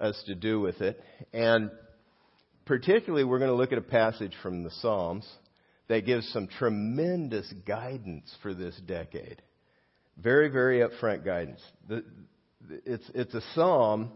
us 0.00 0.20
to 0.26 0.34
do 0.34 0.60
with 0.60 0.80
it. 0.80 1.02
And 1.32 1.70
particularly, 2.64 3.24
we're 3.24 3.38
going 3.38 3.50
to 3.50 3.56
look 3.56 3.72
at 3.72 3.78
a 3.78 3.82
passage 3.82 4.32
from 4.42 4.62
the 4.62 4.70
Psalms 4.70 5.28
that 5.88 6.06
gives 6.06 6.26
some 6.32 6.46
tremendous 6.46 7.52
guidance 7.66 8.34
for 8.42 8.54
this 8.54 8.74
decade. 8.86 9.42
Very, 10.16 10.48
very 10.48 10.80
upfront 10.80 11.24
guidance. 11.24 11.60
The, 11.88 12.04
it's, 12.86 13.10
it's 13.14 13.34
a 13.34 13.42
psalm 13.54 14.12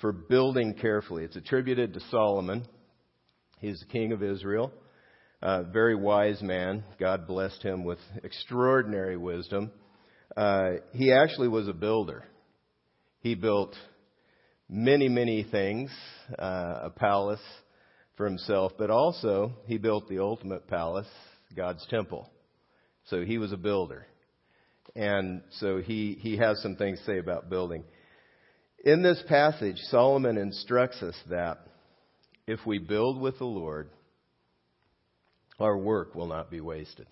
for 0.00 0.12
building 0.12 0.74
carefully. 0.74 1.24
It's 1.24 1.36
attributed 1.36 1.94
to 1.94 2.00
Solomon. 2.10 2.66
He's 3.60 3.78
the 3.80 3.86
king 3.86 4.12
of 4.12 4.22
Israel. 4.22 4.72
Uh, 5.42 5.64
very 5.64 5.94
wise 5.94 6.40
man. 6.42 6.84
God 7.00 7.26
blessed 7.26 7.62
him 7.62 7.84
with 7.84 7.98
extraordinary 8.22 9.16
wisdom. 9.16 9.70
Uh, 10.36 10.70
he 10.92 11.12
actually 11.12 11.48
was 11.48 11.68
a 11.68 11.72
builder. 11.72 12.24
He 13.20 13.34
built 13.34 13.74
many, 14.68 15.08
many 15.08 15.44
things, 15.44 15.90
uh, 16.38 16.80
a 16.84 16.90
palace 16.90 17.42
for 18.16 18.26
himself, 18.26 18.72
but 18.78 18.90
also 18.90 19.52
he 19.66 19.78
built 19.78 20.08
the 20.08 20.18
ultimate 20.18 20.66
palace, 20.68 21.08
God's 21.54 21.86
temple. 21.88 22.30
So 23.06 23.24
he 23.24 23.38
was 23.38 23.52
a 23.52 23.56
builder. 23.56 24.06
And 24.94 25.42
so 25.58 25.78
he, 25.78 26.18
he 26.20 26.36
has 26.36 26.60
some 26.62 26.76
things 26.76 26.98
to 27.00 27.04
say 27.04 27.18
about 27.18 27.50
building. 27.50 27.84
In 28.84 29.02
this 29.02 29.22
passage, 29.28 29.76
Solomon 29.90 30.36
instructs 30.36 31.02
us 31.02 31.14
that 31.30 31.58
if 32.48 32.66
we 32.66 32.78
build 32.78 33.20
with 33.20 33.38
the 33.38 33.44
Lord, 33.44 33.90
our 35.60 35.78
work 35.78 36.16
will 36.16 36.26
not 36.26 36.50
be 36.50 36.60
wasted. 36.60 37.06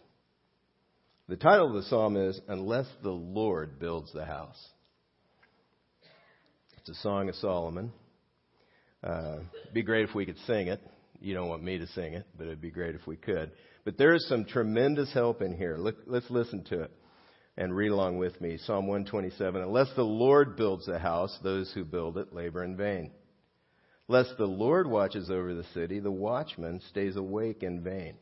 The 1.28 1.36
title 1.36 1.68
of 1.68 1.74
the 1.74 1.88
psalm 1.88 2.16
is 2.16 2.40
Unless 2.48 2.88
the 3.04 3.10
Lord 3.10 3.78
Builds 3.78 4.12
the 4.12 4.24
House. 4.24 4.60
It's 6.78 6.88
a 6.88 7.02
song 7.02 7.28
of 7.28 7.36
Solomon. 7.36 7.92
Uh, 9.04 9.36
it'd 9.62 9.74
be 9.74 9.82
great 9.82 10.08
if 10.08 10.14
we 10.14 10.26
could 10.26 10.38
sing 10.48 10.66
it. 10.66 10.80
You 11.20 11.34
don't 11.34 11.48
want 11.48 11.62
me 11.62 11.78
to 11.78 11.86
sing 11.88 12.14
it, 12.14 12.26
but 12.36 12.48
it'd 12.48 12.60
be 12.60 12.72
great 12.72 12.96
if 12.96 13.06
we 13.06 13.14
could. 13.14 13.52
But 13.84 13.96
there 13.96 14.14
is 14.14 14.26
some 14.28 14.44
tremendous 14.44 15.12
help 15.12 15.40
in 15.40 15.56
here. 15.56 15.76
Look, 15.76 15.98
let's 16.06 16.28
listen 16.30 16.64
to 16.64 16.82
it 16.82 16.90
and 17.61 17.76
read 17.76 17.90
along 17.90 18.17
with 18.17 18.40
me. 18.40 18.57
Psalm 18.57 18.87
127. 18.87 19.61
Unless 19.61 19.88
the 19.95 20.02
Lord 20.02 20.57
builds 20.57 20.88
a 20.88 20.99
house, 20.99 21.38
those 21.43 21.71
who 21.75 21.85
build 21.85 22.17
it 22.17 22.33
labor 22.33 22.64
in 22.64 22.75
vain. 22.75 23.11
Lest 24.09 24.33
the 24.38 24.47
Lord 24.47 24.88
watches 24.88 25.31
over 25.31 25.52
the 25.52 25.67
city, 25.75 26.00
the 26.00 26.11
watchman 26.11 26.81
stays 26.88 27.17
awake 27.17 27.62
in 27.62 27.83
vain. 27.85 28.14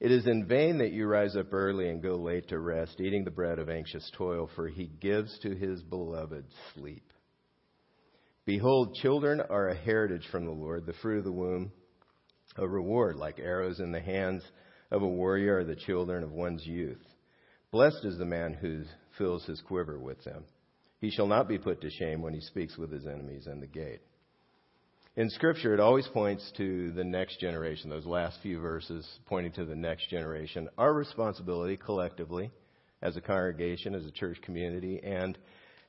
It 0.00 0.10
is 0.10 0.26
in 0.26 0.46
vain 0.46 0.78
that 0.78 0.92
you 0.92 1.06
rise 1.06 1.36
up 1.36 1.52
early 1.52 1.90
and 1.90 2.02
go 2.02 2.14
late 2.14 2.48
to 2.48 2.58
rest, 2.58 3.00
eating 3.00 3.24
the 3.24 3.30
bread 3.30 3.58
of 3.58 3.68
anxious 3.68 4.10
toil, 4.16 4.48
for 4.56 4.66
he 4.66 4.86
gives 4.98 5.38
to 5.40 5.54
his 5.54 5.82
beloved 5.82 6.46
sleep. 6.72 7.12
Behold, 8.46 8.94
children 8.94 9.42
are 9.42 9.68
a 9.68 9.76
heritage 9.76 10.26
from 10.32 10.46
the 10.46 10.52
Lord, 10.52 10.86
the 10.86 10.94
fruit 11.02 11.18
of 11.18 11.24
the 11.24 11.32
womb, 11.32 11.70
a 12.56 12.66
reward 12.66 13.16
like 13.16 13.38
arrows 13.38 13.78
in 13.78 13.92
the 13.92 14.00
hands 14.00 14.42
of 14.90 15.02
a 15.02 15.06
warrior 15.06 15.58
are 15.58 15.64
the 15.64 15.76
children 15.76 16.24
of 16.24 16.32
one's 16.32 16.64
youth. 16.64 17.04
Blessed 17.74 18.04
is 18.04 18.18
the 18.18 18.24
man 18.24 18.54
who 18.54 18.84
fills 19.18 19.44
his 19.46 19.60
quiver 19.60 19.98
with 19.98 20.22
them. 20.22 20.44
He 21.00 21.10
shall 21.10 21.26
not 21.26 21.48
be 21.48 21.58
put 21.58 21.80
to 21.80 21.90
shame 21.90 22.22
when 22.22 22.32
he 22.32 22.40
speaks 22.40 22.78
with 22.78 22.92
his 22.92 23.04
enemies 23.04 23.48
in 23.48 23.58
the 23.58 23.66
gate. 23.66 23.98
In 25.16 25.28
Scripture, 25.28 25.74
it 25.74 25.80
always 25.80 26.06
points 26.06 26.52
to 26.56 26.92
the 26.92 27.02
next 27.02 27.40
generation, 27.40 27.90
those 27.90 28.06
last 28.06 28.38
few 28.44 28.60
verses 28.60 29.04
pointing 29.26 29.50
to 29.54 29.64
the 29.64 29.74
next 29.74 30.08
generation. 30.08 30.68
Our 30.78 30.94
responsibility 30.94 31.76
collectively, 31.76 32.52
as 33.02 33.16
a 33.16 33.20
congregation, 33.20 33.96
as 33.96 34.06
a 34.06 34.12
church 34.12 34.40
community, 34.42 35.00
and 35.02 35.36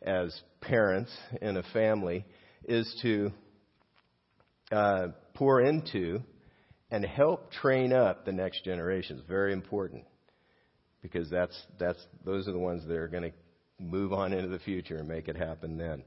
as 0.02 0.36
parents 0.62 1.16
in 1.40 1.56
a 1.56 1.64
family, 1.72 2.26
is 2.64 3.00
to 3.04 3.32
uh, 4.72 5.10
pour 5.36 5.62
into 5.62 6.24
and 6.90 7.06
help 7.06 7.52
train 7.52 7.94
up 7.94 8.26
the 8.26 8.32
next 8.32 8.66
generation. 8.66 9.20
It's 9.20 9.28
very 9.28 9.54
important 9.54 10.04
because 11.12 11.30
that's 11.30 11.56
that's 11.80 12.04
those 12.24 12.48
are 12.48 12.52
the 12.52 12.60
ones 12.60 12.84
that 12.88 12.98
are 12.98 13.08
going 13.08 13.24
to 13.24 13.32
move 13.80 14.12
on 14.12 14.34
into 14.34 14.48
the 14.48 14.60
future 14.60 14.98
and 14.98 15.08
make 15.08 15.28
it 15.28 15.36
happen 15.36 15.78
then. 15.78 16.04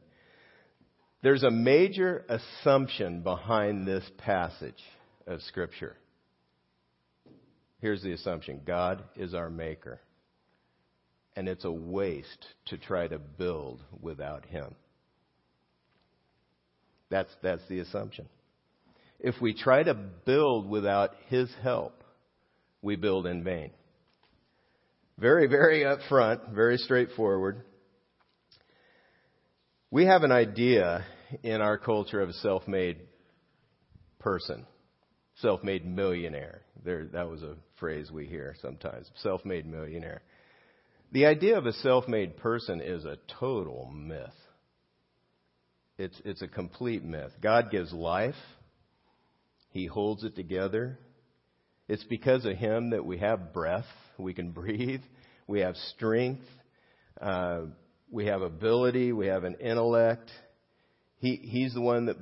There's 1.22 1.42
a 1.42 1.50
major 1.50 2.24
assumption 2.28 3.22
behind 3.22 3.86
this 3.86 4.04
passage 4.18 4.82
of 5.26 5.42
Scripture. 5.42 5.96
Here's 7.80 8.02
the 8.02 8.12
assumption 8.12 8.60
God 8.64 9.02
is 9.16 9.34
our 9.34 9.50
maker. 9.50 10.00
And 11.36 11.48
it's 11.48 11.64
a 11.64 11.70
waste 11.70 12.46
to 12.66 12.78
try 12.78 13.06
to 13.06 13.18
build 13.20 13.80
without 14.00 14.44
Him. 14.46 14.74
That's, 17.10 17.30
that's 17.42 17.62
the 17.68 17.78
assumption. 17.78 18.28
If 19.20 19.36
we 19.40 19.54
try 19.54 19.84
to 19.84 19.94
build 19.94 20.68
without 20.68 21.14
His 21.28 21.48
help, 21.62 22.02
we 22.82 22.96
build 22.96 23.26
in 23.26 23.44
vain. 23.44 23.70
Very, 25.18 25.48
very 25.48 25.80
upfront, 25.80 26.54
very 26.54 26.76
straightforward. 26.76 27.64
We 29.90 30.04
have 30.04 30.22
an 30.22 30.30
idea 30.30 31.04
in 31.42 31.60
our 31.60 31.76
culture 31.76 32.20
of 32.20 32.28
a 32.28 32.34
self 32.34 32.68
made 32.68 32.98
person, 34.20 34.64
self 35.36 35.64
made 35.64 35.84
millionaire. 35.84 36.62
There, 36.84 37.06
that 37.06 37.28
was 37.28 37.42
a 37.42 37.56
phrase 37.80 38.12
we 38.12 38.26
hear 38.26 38.54
sometimes 38.62 39.10
self 39.16 39.44
made 39.44 39.66
millionaire. 39.66 40.22
The 41.10 41.26
idea 41.26 41.58
of 41.58 41.66
a 41.66 41.72
self 41.72 42.06
made 42.06 42.36
person 42.36 42.80
is 42.80 43.04
a 43.04 43.18
total 43.40 43.90
myth. 43.92 44.30
It's, 45.96 46.20
it's 46.24 46.42
a 46.42 46.48
complete 46.48 47.02
myth. 47.02 47.32
God 47.42 47.72
gives 47.72 47.92
life, 47.92 48.36
He 49.70 49.86
holds 49.86 50.22
it 50.22 50.36
together. 50.36 51.00
It's 51.88 52.04
because 52.04 52.44
of 52.44 52.56
Him 52.56 52.90
that 52.90 53.04
we 53.04 53.18
have 53.18 53.52
breath, 53.52 53.86
we 54.18 54.34
can 54.34 54.50
breathe, 54.50 55.02
we 55.46 55.60
have 55.60 55.76
strength. 55.94 56.44
Uh, 57.20 57.62
we 58.10 58.26
have 58.26 58.42
ability, 58.42 59.12
we 59.12 59.26
have 59.26 59.44
an 59.44 59.56
intellect. 59.60 60.30
He, 61.18 61.36
he's 61.36 61.74
the 61.74 61.80
one 61.80 62.06
that 62.06 62.16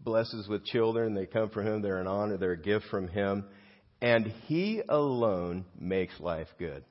blesses 0.00 0.48
with 0.48 0.64
children. 0.64 1.14
They 1.14 1.26
come 1.26 1.50
from 1.50 1.66
him, 1.66 1.82
they're 1.82 2.00
an 2.00 2.06
honor, 2.06 2.36
they're 2.36 2.52
a 2.52 2.60
gift 2.60 2.86
from 2.90 3.08
him. 3.08 3.44
And 4.00 4.26
He 4.46 4.80
alone 4.88 5.64
makes 5.78 6.18
life 6.20 6.46
good. 6.58 6.84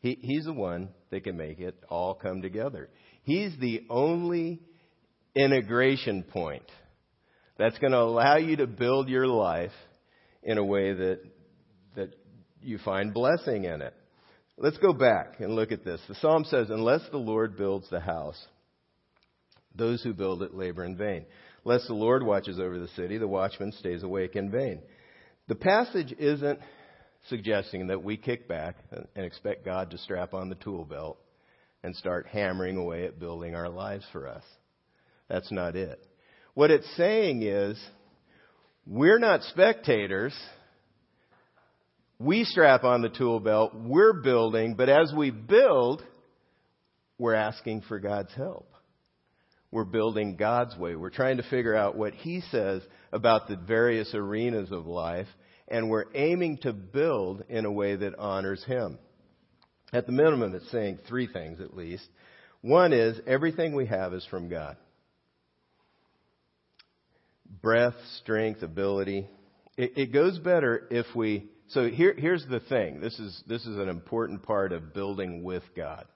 He, 0.00 0.18
he's 0.20 0.44
the 0.44 0.52
one 0.52 0.90
that 1.10 1.24
can 1.24 1.36
make 1.36 1.58
it 1.58 1.74
all 1.88 2.14
come 2.14 2.42
together. 2.42 2.90
He's 3.22 3.52
the 3.58 3.84
only 3.90 4.60
integration 5.34 6.22
point 6.22 6.70
that's 7.58 7.78
going 7.78 7.92
to 7.92 8.00
allow 8.00 8.36
you 8.36 8.56
to 8.56 8.66
build 8.66 9.08
your 9.08 9.26
life 9.26 9.72
in 10.44 10.58
a 10.58 10.64
way 10.64 10.92
that, 10.92 11.20
that 11.96 12.14
you 12.62 12.78
find 12.78 13.12
blessing 13.12 13.64
in 13.64 13.82
it. 13.82 13.94
Let's 14.56 14.78
go 14.78 14.92
back 14.92 15.40
and 15.40 15.56
look 15.56 15.72
at 15.72 15.84
this. 15.84 16.00
The 16.08 16.14
psalm 16.16 16.44
says, 16.44 16.70
Unless 16.70 17.08
the 17.10 17.18
Lord 17.18 17.56
builds 17.56 17.90
the 17.90 18.00
house, 18.00 18.40
those 19.74 20.02
who 20.02 20.12
build 20.12 20.42
it 20.42 20.54
labor 20.54 20.84
in 20.84 20.96
vain. 20.96 21.26
Unless 21.64 21.88
the 21.88 21.94
Lord 21.94 22.22
watches 22.22 22.60
over 22.60 22.78
the 22.78 22.88
city, 22.88 23.18
the 23.18 23.26
watchman 23.26 23.72
stays 23.72 24.02
awake 24.02 24.36
in 24.36 24.50
vain. 24.50 24.82
The 25.48 25.54
passage 25.56 26.14
isn't 26.18 26.60
suggesting 27.28 27.88
that 27.88 28.04
we 28.04 28.16
kick 28.16 28.46
back 28.46 28.76
and 28.92 29.24
expect 29.24 29.64
God 29.64 29.90
to 29.90 29.98
strap 29.98 30.34
on 30.34 30.48
the 30.48 30.54
tool 30.56 30.84
belt 30.84 31.18
and 31.82 31.96
start 31.96 32.26
hammering 32.30 32.76
away 32.76 33.06
at 33.06 33.18
building 33.18 33.54
our 33.54 33.68
lives 33.68 34.04
for 34.12 34.28
us. 34.28 34.44
That's 35.28 35.50
not 35.50 35.74
it. 35.74 36.04
What 36.52 36.70
it's 36.70 36.88
saying 36.96 37.42
is, 37.42 37.82
we're 38.86 39.18
not 39.18 39.42
spectators. 39.44 40.34
We 42.18 42.44
strap 42.44 42.84
on 42.84 43.02
the 43.02 43.08
tool 43.08 43.40
belt. 43.40 43.72
We're 43.74 44.12
building, 44.12 44.74
but 44.74 44.88
as 44.88 45.12
we 45.16 45.30
build, 45.30 46.02
we're 47.18 47.34
asking 47.34 47.82
for 47.82 47.98
God's 47.98 48.32
help. 48.34 48.68
We're 49.70 49.84
building 49.84 50.36
God's 50.36 50.76
way. 50.76 50.94
We're 50.94 51.10
trying 51.10 51.38
to 51.38 51.42
figure 51.44 51.74
out 51.74 51.96
what 51.96 52.14
He 52.14 52.42
says 52.52 52.82
about 53.12 53.48
the 53.48 53.56
various 53.56 54.14
arenas 54.14 54.70
of 54.70 54.86
life, 54.86 55.26
and 55.66 55.90
we're 55.90 56.04
aiming 56.14 56.58
to 56.58 56.72
build 56.72 57.42
in 57.48 57.64
a 57.64 57.72
way 57.72 57.96
that 57.96 58.18
honors 58.18 58.62
Him. 58.64 58.98
At 59.92 60.06
the 60.06 60.12
minimum, 60.12 60.54
it's 60.54 60.70
saying 60.70 61.00
three 61.08 61.26
things 61.26 61.60
at 61.60 61.76
least. 61.76 62.06
One 62.60 62.92
is 62.92 63.18
everything 63.26 63.74
we 63.74 63.86
have 63.86 64.14
is 64.14 64.26
from 64.30 64.48
God 64.48 64.76
breath, 67.62 67.94
strength, 68.22 68.62
ability. 68.62 69.28
It, 69.76 69.92
it 69.96 70.12
goes 70.12 70.38
better 70.38 70.86
if 70.90 71.06
we. 71.14 71.48
So 71.68 71.88
here, 71.88 72.14
here's 72.16 72.44
the 72.46 72.60
thing. 72.60 73.00
This 73.00 73.18
is 73.18 73.42
this 73.46 73.62
is 73.66 73.78
an 73.78 73.88
important 73.88 74.42
part 74.42 74.72
of 74.72 74.94
building 74.94 75.42
with 75.42 75.62
God. 75.76 76.06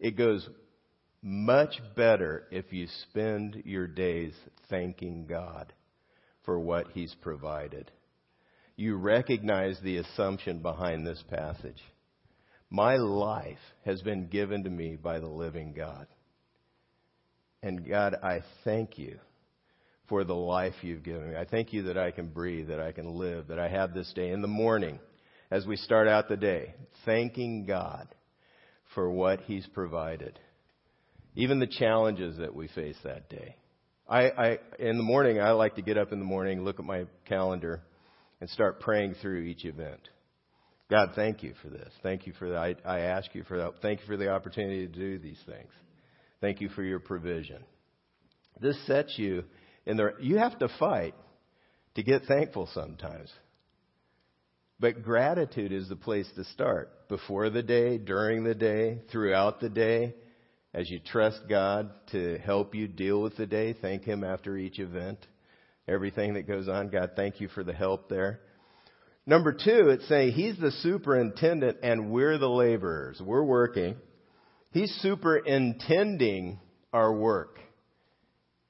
It 0.00 0.16
goes 0.16 0.48
much 1.22 1.74
better 1.96 2.46
if 2.50 2.72
you 2.72 2.86
spend 3.10 3.62
your 3.64 3.86
days 3.86 4.32
thanking 4.70 5.26
God 5.26 5.72
for 6.44 6.58
what 6.58 6.88
He's 6.92 7.14
provided. 7.20 7.90
You 8.76 8.96
recognize 8.96 9.78
the 9.82 9.96
assumption 9.96 10.60
behind 10.60 11.06
this 11.06 11.22
passage. 11.28 11.82
My 12.70 12.96
life 12.96 13.58
has 13.84 14.02
been 14.02 14.28
given 14.28 14.62
to 14.64 14.70
me 14.70 14.96
by 14.96 15.18
the 15.18 15.26
living 15.26 15.72
God. 15.72 16.06
And 17.62 17.88
God, 17.88 18.14
I 18.22 18.40
thank 18.62 18.98
you 18.98 19.18
for 20.08 20.24
the 20.24 20.34
life 20.34 20.74
you've 20.82 21.02
given 21.02 21.30
me. 21.30 21.36
I 21.36 21.44
thank 21.44 21.72
you 21.72 21.84
that 21.84 21.98
I 21.98 22.10
can 22.10 22.28
breathe, 22.28 22.68
that 22.68 22.80
I 22.80 22.92
can 22.92 23.14
live, 23.14 23.48
that 23.48 23.58
I 23.58 23.68
have 23.68 23.94
this 23.94 24.12
day 24.14 24.30
in 24.30 24.42
the 24.42 24.48
morning 24.48 24.98
as 25.50 25.66
we 25.66 25.76
start 25.76 26.08
out 26.08 26.28
the 26.28 26.36
day, 26.36 26.74
thanking 27.04 27.66
God 27.66 28.08
for 28.94 29.10
what 29.10 29.40
He's 29.42 29.66
provided. 29.66 30.38
Even 31.34 31.58
the 31.58 31.66
challenges 31.66 32.38
that 32.38 32.54
we 32.54 32.68
face 32.68 32.96
that 33.04 33.28
day. 33.28 33.56
I, 34.08 34.30
I, 34.30 34.58
in 34.78 34.96
the 34.96 35.02
morning, 35.02 35.40
I 35.40 35.50
like 35.50 35.76
to 35.76 35.82
get 35.82 35.98
up 35.98 36.12
in 36.12 36.18
the 36.18 36.24
morning, 36.24 36.64
look 36.64 36.78
at 36.78 36.86
my 36.86 37.04
calendar, 37.26 37.82
and 38.40 38.48
start 38.50 38.80
praying 38.80 39.14
through 39.20 39.40
each 39.40 39.64
event. 39.64 40.00
God, 40.90 41.10
thank 41.14 41.42
you 41.42 41.52
for 41.60 41.68
this. 41.68 41.92
Thank 42.02 42.26
you 42.26 42.32
for 42.38 42.48
that. 42.50 42.56
I, 42.56 42.74
I 42.84 43.00
ask 43.00 43.34
you 43.34 43.44
for 43.44 43.58
that. 43.58 43.74
Thank 43.82 44.00
you 44.00 44.06
for 44.06 44.16
the 44.16 44.30
opportunity 44.30 44.86
to 44.86 44.92
do 44.92 45.18
these 45.18 45.40
things. 45.44 45.68
Thank 46.40 46.62
you 46.62 46.70
for 46.70 46.82
your 46.82 46.98
provision. 46.98 47.62
This 48.60 48.78
sets 48.86 49.18
you 49.18 49.44
and 49.88 50.00
you 50.20 50.36
have 50.36 50.58
to 50.58 50.68
fight 50.78 51.14
to 51.94 52.02
get 52.02 52.22
thankful 52.26 52.68
sometimes. 52.72 53.32
But 54.78 55.02
gratitude 55.02 55.72
is 55.72 55.88
the 55.88 55.96
place 55.96 56.28
to 56.36 56.44
start. 56.44 57.08
Before 57.08 57.50
the 57.50 57.62
day, 57.62 57.98
during 57.98 58.44
the 58.44 58.54
day, 58.54 59.00
throughout 59.10 59.60
the 59.60 59.70
day, 59.70 60.14
as 60.72 60.88
you 60.88 61.00
trust 61.00 61.40
God 61.48 61.90
to 62.12 62.38
help 62.38 62.74
you 62.74 62.86
deal 62.86 63.20
with 63.22 63.36
the 63.36 63.46
day, 63.46 63.72
thank 63.72 64.04
Him 64.04 64.22
after 64.22 64.56
each 64.56 64.78
event. 64.78 65.18
Everything 65.88 66.34
that 66.34 66.46
goes 66.46 66.68
on, 66.68 66.90
God, 66.90 67.12
thank 67.16 67.40
you 67.40 67.48
for 67.48 67.64
the 67.64 67.72
help 67.72 68.08
there. 68.08 68.40
Number 69.26 69.52
two, 69.52 69.88
it's 69.88 70.06
saying 70.06 70.32
He's 70.32 70.58
the 70.58 70.70
superintendent 70.70 71.78
and 71.82 72.10
we're 72.10 72.38
the 72.38 72.48
laborers. 72.48 73.20
We're 73.20 73.42
working. 73.42 73.96
He's 74.70 74.92
superintending 75.00 76.60
our 76.92 77.12
work. 77.12 77.58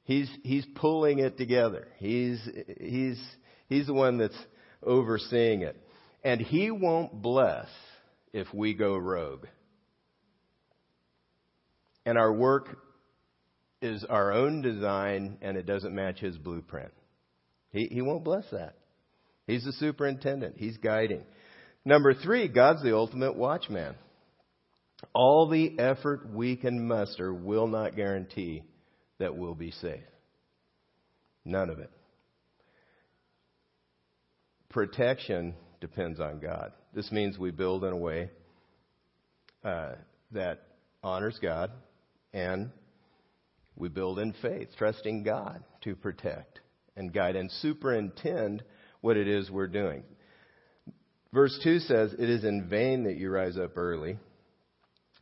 He's, 0.08 0.30
he's 0.42 0.64
pulling 0.74 1.18
it 1.18 1.36
together. 1.36 1.86
He's, 1.98 2.40
he's, 2.80 3.22
he's 3.68 3.86
the 3.86 3.92
one 3.92 4.16
that's 4.16 4.38
overseeing 4.82 5.60
it. 5.60 5.76
And 6.24 6.40
he 6.40 6.70
won't 6.70 7.20
bless 7.20 7.66
if 8.32 8.46
we 8.54 8.72
go 8.72 8.96
rogue. 8.96 9.44
And 12.06 12.16
our 12.16 12.32
work 12.32 12.78
is 13.82 14.02
our 14.08 14.32
own 14.32 14.62
design 14.62 15.36
and 15.42 15.58
it 15.58 15.66
doesn't 15.66 15.94
match 15.94 16.20
his 16.20 16.38
blueprint. 16.38 16.92
He, 17.70 17.88
he 17.92 18.00
won't 18.00 18.24
bless 18.24 18.44
that. 18.50 18.76
He's 19.46 19.64
the 19.66 19.72
superintendent. 19.72 20.54
He's 20.56 20.78
guiding. 20.78 21.24
Number 21.84 22.14
three, 22.14 22.48
God's 22.48 22.82
the 22.82 22.96
ultimate 22.96 23.36
watchman. 23.36 23.94
All 25.12 25.50
the 25.50 25.78
effort 25.78 26.32
we 26.32 26.56
can 26.56 26.88
muster 26.88 27.34
will 27.34 27.66
not 27.66 27.94
guarantee 27.94 28.62
that 29.18 29.36
we'll 29.36 29.54
be 29.54 29.70
safe. 29.70 30.00
None 31.44 31.70
of 31.70 31.78
it. 31.78 31.90
Protection 34.68 35.54
depends 35.80 36.20
on 36.20 36.40
God. 36.40 36.72
This 36.94 37.10
means 37.10 37.38
we 37.38 37.50
build 37.50 37.84
in 37.84 37.92
a 37.92 37.96
way 37.96 38.30
uh, 39.64 39.92
that 40.32 40.62
honors 41.02 41.38
God 41.40 41.70
and 42.32 42.70
we 43.76 43.88
build 43.88 44.18
in 44.18 44.34
faith, 44.42 44.68
trusting 44.76 45.22
God 45.22 45.62
to 45.82 45.94
protect 45.94 46.60
and 46.96 47.12
guide 47.12 47.36
and 47.36 47.50
superintend 47.50 48.62
what 49.00 49.16
it 49.16 49.28
is 49.28 49.50
we're 49.50 49.68
doing. 49.68 50.02
Verse 51.32 51.58
2 51.62 51.78
says, 51.80 52.12
It 52.12 52.28
is 52.28 52.44
in 52.44 52.68
vain 52.68 53.04
that 53.04 53.16
you 53.16 53.30
rise 53.30 53.56
up 53.56 53.76
early 53.76 54.18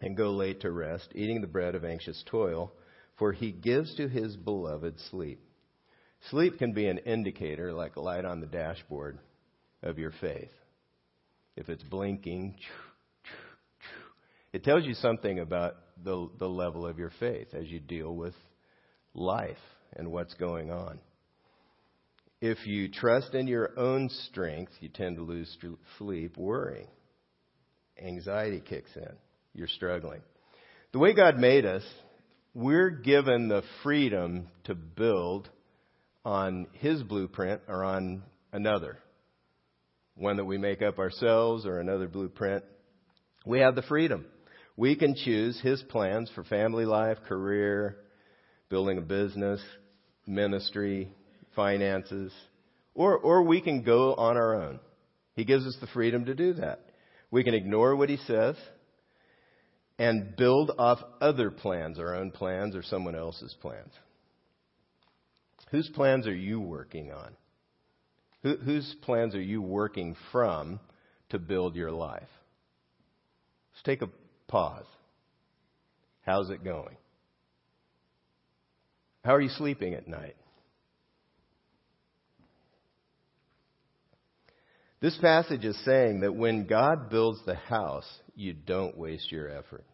and 0.00 0.16
go 0.16 0.30
late 0.30 0.62
to 0.62 0.70
rest, 0.70 1.08
eating 1.14 1.40
the 1.40 1.46
bread 1.46 1.74
of 1.74 1.84
anxious 1.84 2.22
toil 2.26 2.72
for 3.18 3.32
he 3.32 3.52
gives 3.52 3.94
to 3.96 4.08
his 4.08 4.36
beloved 4.36 4.98
sleep. 5.10 5.40
Sleep 6.30 6.58
can 6.58 6.72
be 6.72 6.86
an 6.86 6.98
indicator, 6.98 7.72
like 7.72 7.96
a 7.96 8.00
light 8.00 8.24
on 8.24 8.40
the 8.40 8.46
dashboard, 8.46 9.18
of 9.82 9.98
your 9.98 10.12
faith. 10.20 10.50
If 11.56 11.68
it's 11.68 11.82
blinking, 11.84 12.56
it 14.52 14.64
tells 14.64 14.84
you 14.84 14.94
something 14.94 15.38
about 15.38 15.76
the, 16.02 16.28
the 16.38 16.48
level 16.48 16.86
of 16.86 16.98
your 16.98 17.12
faith 17.18 17.48
as 17.54 17.68
you 17.68 17.80
deal 17.80 18.14
with 18.14 18.34
life 19.14 19.56
and 19.94 20.10
what's 20.10 20.34
going 20.34 20.70
on. 20.70 20.98
If 22.40 22.66
you 22.66 22.88
trust 22.88 23.34
in 23.34 23.46
your 23.46 23.78
own 23.78 24.10
strength, 24.28 24.72
you 24.80 24.90
tend 24.90 25.16
to 25.16 25.22
lose 25.22 25.56
sleep 25.98 26.36
worrying. 26.36 26.88
Anxiety 28.02 28.60
kicks 28.60 28.90
in. 28.94 29.12
You're 29.54 29.68
struggling. 29.68 30.20
The 30.92 30.98
way 30.98 31.14
God 31.14 31.38
made 31.38 31.64
us, 31.64 31.82
we're 32.56 32.88
given 32.88 33.48
the 33.48 33.62
freedom 33.82 34.48
to 34.64 34.74
build 34.74 35.46
on 36.24 36.66
his 36.72 37.02
blueprint 37.02 37.60
or 37.68 37.84
on 37.84 38.22
another. 38.50 38.96
One 40.14 40.38
that 40.38 40.46
we 40.46 40.56
make 40.56 40.80
up 40.80 40.98
ourselves 40.98 41.66
or 41.66 41.80
another 41.80 42.08
blueprint. 42.08 42.64
We 43.44 43.60
have 43.60 43.74
the 43.74 43.82
freedom. 43.82 44.24
We 44.74 44.96
can 44.96 45.14
choose 45.14 45.60
his 45.60 45.82
plans 45.82 46.30
for 46.34 46.44
family 46.44 46.86
life, 46.86 47.18
career, 47.28 47.98
building 48.70 48.96
a 48.96 49.02
business, 49.02 49.60
ministry, 50.26 51.10
finances, 51.54 52.32
or, 52.94 53.18
or 53.18 53.42
we 53.42 53.60
can 53.60 53.82
go 53.82 54.14
on 54.14 54.38
our 54.38 54.54
own. 54.62 54.80
He 55.34 55.44
gives 55.44 55.66
us 55.66 55.76
the 55.82 55.88
freedom 55.88 56.24
to 56.24 56.34
do 56.34 56.54
that. 56.54 56.80
We 57.30 57.44
can 57.44 57.52
ignore 57.52 57.94
what 57.96 58.08
he 58.08 58.16
says 58.16 58.56
and 59.98 60.36
build 60.36 60.72
off 60.78 60.98
other 61.20 61.50
plans, 61.50 61.98
our 61.98 62.14
own 62.14 62.30
plans 62.30 62.76
or 62.76 62.82
someone 62.82 63.14
else's 63.14 63.54
plans. 63.60 63.92
Whose 65.70 65.88
plans 65.94 66.26
are 66.26 66.34
you 66.34 66.60
working 66.60 67.12
on? 67.12 67.34
Who, 68.42 68.56
whose 68.56 68.94
plans 69.02 69.34
are 69.34 69.42
you 69.42 69.62
working 69.62 70.14
from 70.30 70.78
to 71.30 71.38
build 71.38 71.74
your 71.74 71.90
life? 71.90 72.28
Let's 73.72 73.82
take 73.84 74.02
a 74.02 74.10
pause. 74.48 74.84
How's 76.22 76.50
it 76.50 76.62
going? 76.62 76.96
How 79.24 79.34
are 79.34 79.40
you 79.40 79.48
sleeping 79.48 79.94
at 79.94 80.06
night? 80.06 80.36
This 85.00 85.18
passage 85.18 85.64
is 85.64 85.76
saying 85.84 86.20
that 86.20 86.34
when 86.34 86.66
God 86.66 87.10
builds 87.10 87.40
the 87.44 87.54
house, 87.54 88.08
you 88.36 88.52
don't 88.52 88.96
waste 88.96 89.32
your 89.32 89.48
effort. 89.48 89.84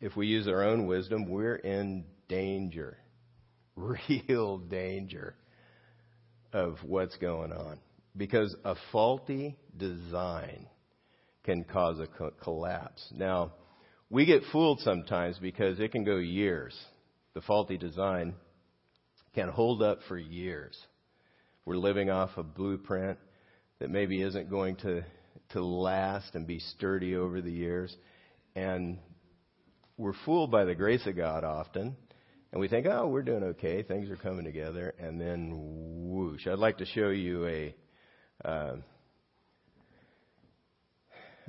If 0.00 0.14
we 0.16 0.26
use 0.26 0.46
our 0.46 0.62
own 0.62 0.86
wisdom, 0.86 1.26
we're 1.30 1.56
in 1.56 2.04
danger, 2.28 2.98
real 3.76 4.58
danger 4.58 5.36
of 6.52 6.76
what's 6.82 7.16
going 7.16 7.52
on. 7.52 7.78
Because 8.16 8.54
a 8.64 8.74
faulty 8.92 9.56
design 9.76 10.66
can 11.44 11.64
cause 11.64 12.00
a 12.00 12.06
co- 12.06 12.32
collapse. 12.42 13.06
Now, 13.14 13.52
we 14.10 14.26
get 14.26 14.42
fooled 14.52 14.80
sometimes 14.80 15.38
because 15.38 15.78
it 15.80 15.92
can 15.92 16.04
go 16.04 16.16
years. 16.16 16.76
The 17.34 17.40
faulty 17.40 17.78
design 17.78 18.34
can 19.34 19.48
hold 19.48 19.82
up 19.82 20.00
for 20.08 20.18
years. 20.18 20.76
We're 21.64 21.76
living 21.76 22.10
off 22.10 22.30
a 22.36 22.42
blueprint 22.42 23.18
that 23.78 23.90
maybe 23.90 24.22
isn't 24.22 24.50
going 24.50 24.76
to, 24.76 25.04
to 25.50 25.62
last 25.62 26.34
and 26.34 26.46
be 26.46 26.58
sturdy 26.58 27.16
over 27.16 27.40
the 27.40 27.50
years. 27.50 27.94
And 28.54 28.98
we're 29.96 30.14
fooled 30.24 30.50
by 30.50 30.64
the 30.64 30.74
grace 30.74 31.06
of 31.06 31.16
God 31.16 31.44
often. 31.44 31.96
And 32.52 32.60
we 32.60 32.68
think, 32.68 32.86
oh, 32.86 33.08
we're 33.08 33.22
doing 33.22 33.42
okay. 33.42 33.82
Things 33.82 34.10
are 34.10 34.16
coming 34.16 34.44
together. 34.44 34.94
And 34.98 35.20
then 35.20 35.52
whoosh. 35.54 36.46
I'd 36.46 36.58
like 36.58 36.78
to 36.78 36.86
show 36.86 37.08
you 37.08 37.46
a, 37.46 37.74
uh, 38.44 38.76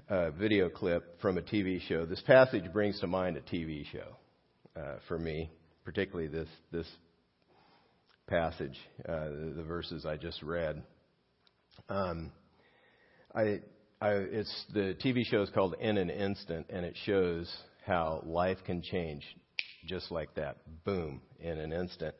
a 0.10 0.32
video 0.32 0.70
clip 0.70 1.20
from 1.22 1.38
a 1.38 1.42
TV 1.42 1.82
show. 1.88 2.06
This 2.06 2.22
passage 2.22 2.72
brings 2.74 3.00
to 3.00 3.08
mind 3.08 3.38
a 3.38 3.42
TV 3.42 3.86
show 3.92 4.18
uh, 4.76 4.96
for 5.08 5.18
me, 5.18 5.52
particularly 5.86 6.28
this, 6.28 6.50
this 6.72 6.88
passage, 8.28 8.78
uh, 9.08 9.26
the, 9.30 9.54
the, 9.58 9.64
verses 9.64 10.06
I 10.06 10.18
just 10.18 10.42
read. 10.44 10.84
Um, 11.90 12.32
I, 13.34 13.62
I, 14.00 14.10
it's 14.12 14.66
the 14.74 14.96
TV 15.04 15.26
show 15.26 15.42
is 15.42 15.50
called 15.50 15.76
In 15.80 15.98
an 15.98 16.12
Instant, 16.12 16.68
and 16.70 16.86
it 16.86 16.96
shows 17.06 17.52
how 17.84 18.22
life 18.28 18.60
can 18.64 18.84
change 18.84 19.24
just 19.88 20.12
like 20.12 20.36
that, 20.36 20.58
boom, 20.86 21.22
in 21.40 21.58
an 21.58 21.74
instant. 21.74 22.14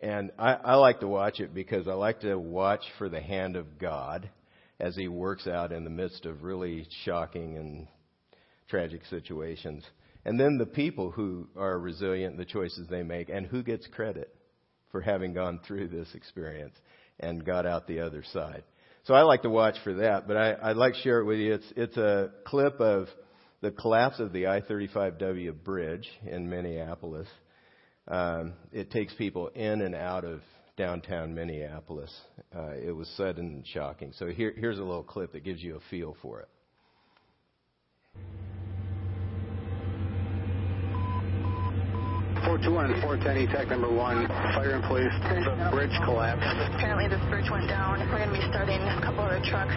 And 0.00 0.30
I, 0.38 0.54
I 0.54 0.74
like 0.74 1.00
to 1.00 1.08
watch 1.08 1.40
it 1.40 1.54
because 1.54 1.88
I 1.88 1.94
like 1.94 2.20
to 2.20 2.36
watch 2.36 2.82
for 2.98 3.08
the 3.08 3.20
hand 3.20 3.56
of 3.56 3.78
God 3.78 4.28
as 4.78 4.94
He 4.94 5.08
works 5.08 5.46
out 5.46 5.72
in 5.72 5.84
the 5.84 5.90
midst 5.90 6.26
of 6.26 6.42
really 6.42 6.86
shocking 7.04 7.56
and 7.56 7.86
tragic 8.68 9.02
situations. 9.06 9.84
And 10.26 10.38
then 10.38 10.58
the 10.58 10.66
people 10.66 11.10
who 11.10 11.48
are 11.56 11.78
resilient, 11.78 12.36
the 12.36 12.44
choices 12.44 12.88
they 12.90 13.02
make, 13.02 13.30
and 13.30 13.46
who 13.46 13.62
gets 13.62 13.86
credit 13.86 14.34
for 14.90 15.00
having 15.00 15.32
gone 15.32 15.60
through 15.66 15.88
this 15.88 16.08
experience 16.14 16.74
and 17.20 17.42
got 17.42 17.64
out 17.64 17.86
the 17.86 18.00
other 18.00 18.22
side. 18.32 18.64
So 19.04 19.14
I 19.14 19.22
like 19.22 19.42
to 19.42 19.50
watch 19.50 19.74
for 19.82 19.94
that, 19.94 20.28
but 20.28 20.36
I, 20.36 20.54
I'd 20.62 20.76
like 20.76 20.94
to 20.94 21.00
share 21.00 21.18
it 21.18 21.24
with 21.24 21.38
you. 21.38 21.54
It's, 21.54 21.72
it's 21.76 21.96
a 21.96 22.30
clip 22.44 22.80
of 22.80 23.08
the 23.60 23.72
collapse 23.72 24.20
of 24.20 24.32
the 24.32 24.46
I-35W 24.46 25.64
bridge 25.64 26.08
in 26.24 26.48
Minneapolis. 26.48 27.26
Um, 28.06 28.54
it 28.70 28.92
takes 28.92 29.12
people 29.14 29.48
in 29.48 29.80
and 29.82 29.96
out 29.96 30.24
of 30.24 30.40
downtown 30.76 31.34
Minneapolis. 31.34 32.12
Uh, 32.54 32.74
it 32.74 32.92
was 32.92 33.08
sudden 33.16 33.46
and 33.46 33.66
shocking. 33.66 34.12
So 34.18 34.28
here, 34.28 34.54
here's 34.56 34.78
a 34.78 34.84
little 34.84 35.02
clip 35.02 35.32
that 35.32 35.42
gives 35.42 35.60
you 35.60 35.76
a 35.76 35.80
feel 35.90 36.16
for 36.22 36.40
it. 36.40 36.48
421 42.42 42.90
and 42.90 43.02
410 43.02 43.46
ETAC 43.46 43.70
number 43.70 43.90
one, 43.92 44.26
fire 44.50 44.74
in 44.74 44.82
place, 44.82 45.14
the 45.30 45.70
bridge 45.70 45.94
collapsed. 46.02 46.42
Apparently 46.74 47.06
this 47.06 47.22
bridge 47.30 47.46
went 47.46 47.68
down. 47.70 48.02
We're 48.10 48.18
going 48.18 48.34
to 48.34 48.38
be 48.38 48.42
starting 48.50 48.82
a 48.82 48.98
couple 48.98 49.22
other 49.22 49.38
trucks. 49.46 49.74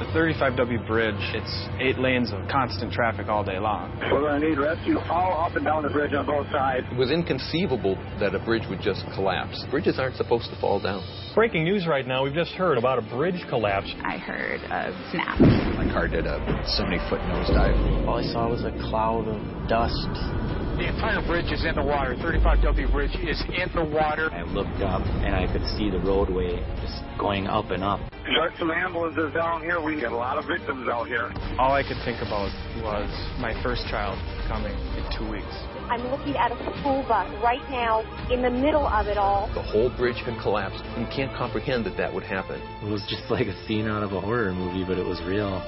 The 0.00 0.08
35W 0.16 0.86
bridge, 0.86 1.20
it's 1.36 1.68
eight 1.80 1.98
lanes 1.98 2.32
of 2.32 2.48
constant 2.48 2.92
traffic 2.92 3.28
all 3.28 3.44
day 3.44 3.58
long. 3.58 3.92
We're 4.10 4.24
going 4.24 4.40
to 4.40 4.48
need 4.48 4.58
rescue 4.58 4.96
all 5.10 5.44
up 5.44 5.56
and 5.56 5.64
down 5.64 5.82
the 5.82 5.90
bridge 5.90 6.14
on 6.14 6.24
both 6.24 6.46
sides. 6.48 6.86
It 6.90 6.96
was 6.96 7.10
inconceivable 7.10 7.96
that 8.20 8.34
a 8.34 8.38
bridge 8.38 8.64
would 8.70 8.80
just 8.80 9.04
collapse. 9.14 9.60
Bridges 9.70 9.98
aren't 9.98 10.16
supposed 10.16 10.48
to 10.48 10.56
fall 10.60 10.80
down. 10.80 11.04
Breaking 11.34 11.64
news 11.64 11.86
right 11.86 12.06
now, 12.06 12.24
we've 12.24 12.32
just 12.32 12.52
heard 12.52 12.78
about 12.78 12.98
a 12.98 13.02
bridge 13.02 13.44
collapse. 13.50 13.92
I 14.00 14.16
heard 14.16 14.60
a 14.70 14.96
snap. 15.12 15.40
My 15.76 15.90
car 15.92 16.08
did 16.08 16.26
a 16.26 16.40
70 16.78 16.98
foot 17.10 17.20
nosedive. 17.28 18.06
All 18.06 18.16
I 18.16 18.24
saw 18.32 18.48
was 18.48 18.64
a 18.64 18.72
cloud 18.88 19.28
of 19.28 19.68
dust 19.68 20.67
the 20.78 20.86
entire 20.86 21.20
bridge 21.26 21.50
is 21.50 21.64
in 21.66 21.74
the 21.74 21.82
water. 21.82 22.14
35W 22.14 22.92
bridge 22.92 23.14
is 23.26 23.42
in 23.50 23.66
the 23.74 23.82
water. 23.82 24.30
I 24.30 24.42
looked 24.42 24.80
up 24.80 25.02
and 25.02 25.34
I 25.34 25.50
could 25.52 25.66
see 25.76 25.90
the 25.90 25.98
roadway 25.98 26.62
just 26.80 27.02
going 27.18 27.48
up 27.48 27.70
and 27.70 27.82
up. 27.82 27.98
There's 28.22 28.56
some 28.60 28.70
ambulances 28.70 29.34
down 29.34 29.62
here. 29.62 29.82
We 29.82 29.98
get 29.98 30.12
a 30.12 30.16
lot 30.16 30.38
of 30.38 30.46
victims 30.46 30.88
out 30.88 31.08
here. 31.08 31.34
All 31.58 31.72
I 31.72 31.82
could 31.82 31.98
think 32.04 32.22
about 32.22 32.54
was 32.78 33.10
my 33.42 33.58
first 33.60 33.90
child 33.90 34.22
coming 34.46 34.70
in 34.94 35.02
two 35.18 35.26
weeks. 35.28 35.50
I'm 35.90 36.06
looking 36.14 36.36
at 36.36 36.52
a 36.52 36.58
school 36.78 37.02
bus 37.08 37.26
right 37.42 37.64
now 37.70 38.06
in 38.30 38.42
the 38.42 38.50
middle 38.50 38.86
of 38.86 39.08
it 39.08 39.18
all. 39.18 39.50
The 39.54 39.62
whole 39.62 39.90
bridge 39.96 40.22
had 40.22 40.40
collapsed. 40.42 40.84
You 40.94 41.06
can't 41.10 41.34
comprehend 41.34 41.86
that 41.86 41.96
that 41.96 42.14
would 42.14 42.22
happen. 42.22 42.62
It 42.86 42.90
was 42.92 43.02
just 43.10 43.26
like 43.30 43.48
a 43.48 43.66
scene 43.66 43.88
out 43.88 44.04
of 44.04 44.12
a 44.12 44.20
horror 44.20 44.54
movie, 44.54 44.84
but 44.86 44.96
it 44.96 45.06
was 45.06 45.20
real. 45.26 45.58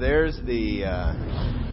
There's 0.00 0.40
the 0.46 0.84
uh, 0.84 1.72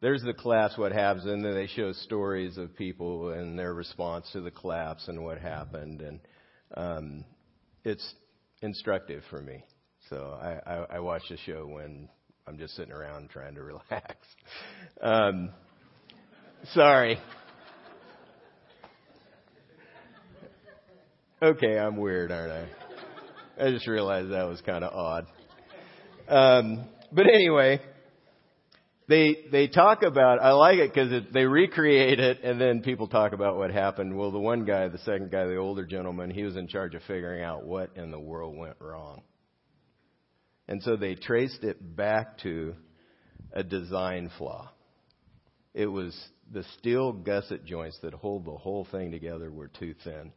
there's 0.00 0.22
the 0.22 0.34
collapse. 0.34 0.76
What 0.76 0.90
happens, 0.90 1.26
and 1.26 1.44
then 1.44 1.54
they 1.54 1.68
show 1.68 1.92
stories 1.92 2.58
of 2.58 2.76
people 2.76 3.30
and 3.30 3.56
their 3.56 3.72
response 3.72 4.28
to 4.32 4.40
the 4.40 4.50
collapse 4.50 5.06
and 5.06 5.22
what 5.22 5.38
happened, 5.38 6.00
and 6.00 6.20
um, 6.76 7.24
it's 7.84 8.14
instructive 8.62 9.22
for 9.30 9.40
me. 9.40 9.62
So 10.10 10.36
I, 10.42 10.58
I, 10.66 10.86
I 10.96 10.98
watch 11.00 11.22
the 11.30 11.36
show 11.36 11.66
when 11.66 12.08
I'm 12.48 12.58
just 12.58 12.74
sitting 12.74 12.92
around 12.92 13.30
trying 13.30 13.54
to 13.54 13.62
relax. 13.62 14.16
Um, 15.00 15.50
sorry. 16.72 17.18
Okay, 21.40 21.78
I'm 21.78 21.96
weird, 21.96 22.32
aren't 22.32 22.50
I? 22.50 23.66
I 23.66 23.70
just 23.70 23.86
realized 23.86 24.32
that 24.32 24.48
was 24.48 24.60
kind 24.62 24.82
of 24.82 24.92
odd. 24.92 25.26
Um, 26.26 26.84
but 27.12 27.26
anyway, 27.26 27.80
they 29.08 29.36
they 29.50 29.68
talk 29.68 30.02
about. 30.02 30.40
I 30.40 30.52
like 30.52 30.78
it 30.78 30.92
because 30.92 31.24
they 31.32 31.44
recreate 31.44 32.20
it, 32.20 32.42
and 32.42 32.60
then 32.60 32.82
people 32.82 33.08
talk 33.08 33.32
about 33.32 33.56
what 33.56 33.70
happened. 33.70 34.16
Well, 34.16 34.30
the 34.30 34.38
one 34.38 34.64
guy, 34.64 34.88
the 34.88 34.98
second 34.98 35.30
guy, 35.30 35.46
the 35.46 35.56
older 35.56 35.86
gentleman, 35.86 36.30
he 36.30 36.42
was 36.42 36.56
in 36.56 36.68
charge 36.68 36.94
of 36.94 37.02
figuring 37.02 37.42
out 37.42 37.64
what 37.64 37.96
in 37.96 38.10
the 38.10 38.20
world 38.20 38.56
went 38.56 38.76
wrong, 38.80 39.22
and 40.68 40.82
so 40.82 40.96
they 40.96 41.14
traced 41.14 41.64
it 41.64 41.96
back 41.96 42.38
to 42.38 42.74
a 43.52 43.62
design 43.62 44.30
flaw. 44.36 44.70
It 45.72 45.86
was 45.86 46.16
the 46.52 46.64
steel 46.78 47.12
gusset 47.12 47.64
joints 47.64 47.98
that 48.02 48.14
hold 48.14 48.44
the 48.44 48.56
whole 48.56 48.86
thing 48.90 49.10
together 49.10 49.50
were 49.50 49.68
too 49.68 49.94
thin. 50.04 50.32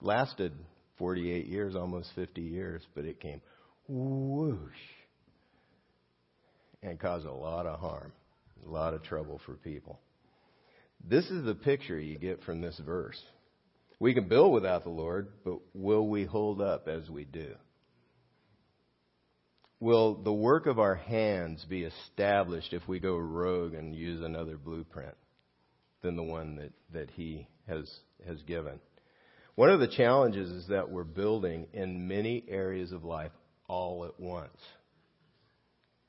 Lasted 0.00 0.52
48 0.98 1.46
years, 1.46 1.74
almost 1.74 2.10
50 2.14 2.40
years, 2.40 2.82
but 2.94 3.04
it 3.04 3.20
came 3.20 3.40
whoosh 3.88 4.60
and 6.82 6.98
cause 6.98 7.24
a 7.24 7.30
lot 7.30 7.66
of 7.66 7.80
harm, 7.80 8.12
a 8.66 8.70
lot 8.70 8.94
of 8.94 9.02
trouble 9.02 9.40
for 9.44 9.54
people. 9.54 10.00
This 11.04 11.24
is 11.30 11.44
the 11.44 11.54
picture 11.54 11.98
you 11.98 12.18
get 12.18 12.42
from 12.44 12.60
this 12.60 12.80
verse. 12.84 13.20
We 13.98 14.14
can 14.14 14.28
build 14.28 14.52
without 14.52 14.84
the 14.84 14.90
Lord, 14.90 15.28
but 15.44 15.58
will 15.74 16.08
we 16.08 16.24
hold 16.24 16.60
up 16.60 16.88
as 16.88 17.08
we 17.08 17.24
do? 17.24 17.54
Will 19.78 20.14
the 20.14 20.32
work 20.32 20.66
of 20.66 20.78
our 20.78 20.94
hands 20.94 21.64
be 21.68 21.84
established 21.84 22.72
if 22.72 22.86
we 22.88 22.98
go 22.98 23.16
rogue 23.16 23.74
and 23.74 23.94
use 23.94 24.22
another 24.22 24.56
blueprint 24.56 25.14
than 26.02 26.16
the 26.16 26.22
one 26.22 26.56
that, 26.56 26.72
that 26.92 27.10
He 27.10 27.46
has, 27.68 27.90
has 28.26 28.42
given? 28.42 28.80
One 29.54 29.70
of 29.70 29.80
the 29.80 29.88
challenges 29.88 30.50
is 30.50 30.68
that 30.68 30.90
we're 30.90 31.04
building 31.04 31.66
in 31.72 32.08
many 32.08 32.44
areas 32.48 32.92
of 32.92 33.04
life 33.04 33.32
all 33.68 34.04
at 34.04 34.18
once 34.18 34.56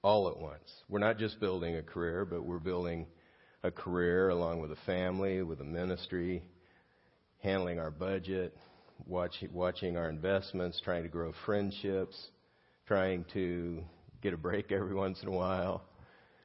all 0.08 0.30
at 0.30 0.38
once. 0.38 0.72
We're 0.88 1.00
not 1.00 1.18
just 1.18 1.38
building 1.42 1.76
a 1.76 1.84
career, 1.84 2.24
but 2.24 2.46
we're 2.46 2.60
building 2.60 3.08
a 3.62 3.70
career 3.70 4.30
along 4.30 4.62
with 4.62 4.72
a 4.72 4.78
family, 4.86 5.44
with 5.44 5.60
a 5.60 5.66
ministry, 5.66 6.44
handling 7.40 7.78
our 7.78 7.92
budget, 7.92 8.56
watch, 9.06 9.34
watching 9.52 9.98
our 9.98 10.10
investments, 10.10 10.80
trying 10.82 11.04
to 11.04 11.10
grow 11.10 11.34
friendships, 11.46 12.16
trying 12.88 13.26
to 13.34 13.84
get 14.22 14.34
a 14.34 14.38
break 14.38 14.72
every 14.72 14.96
once 14.96 15.22
in 15.22 15.28
a 15.28 15.32
while. 15.32 15.84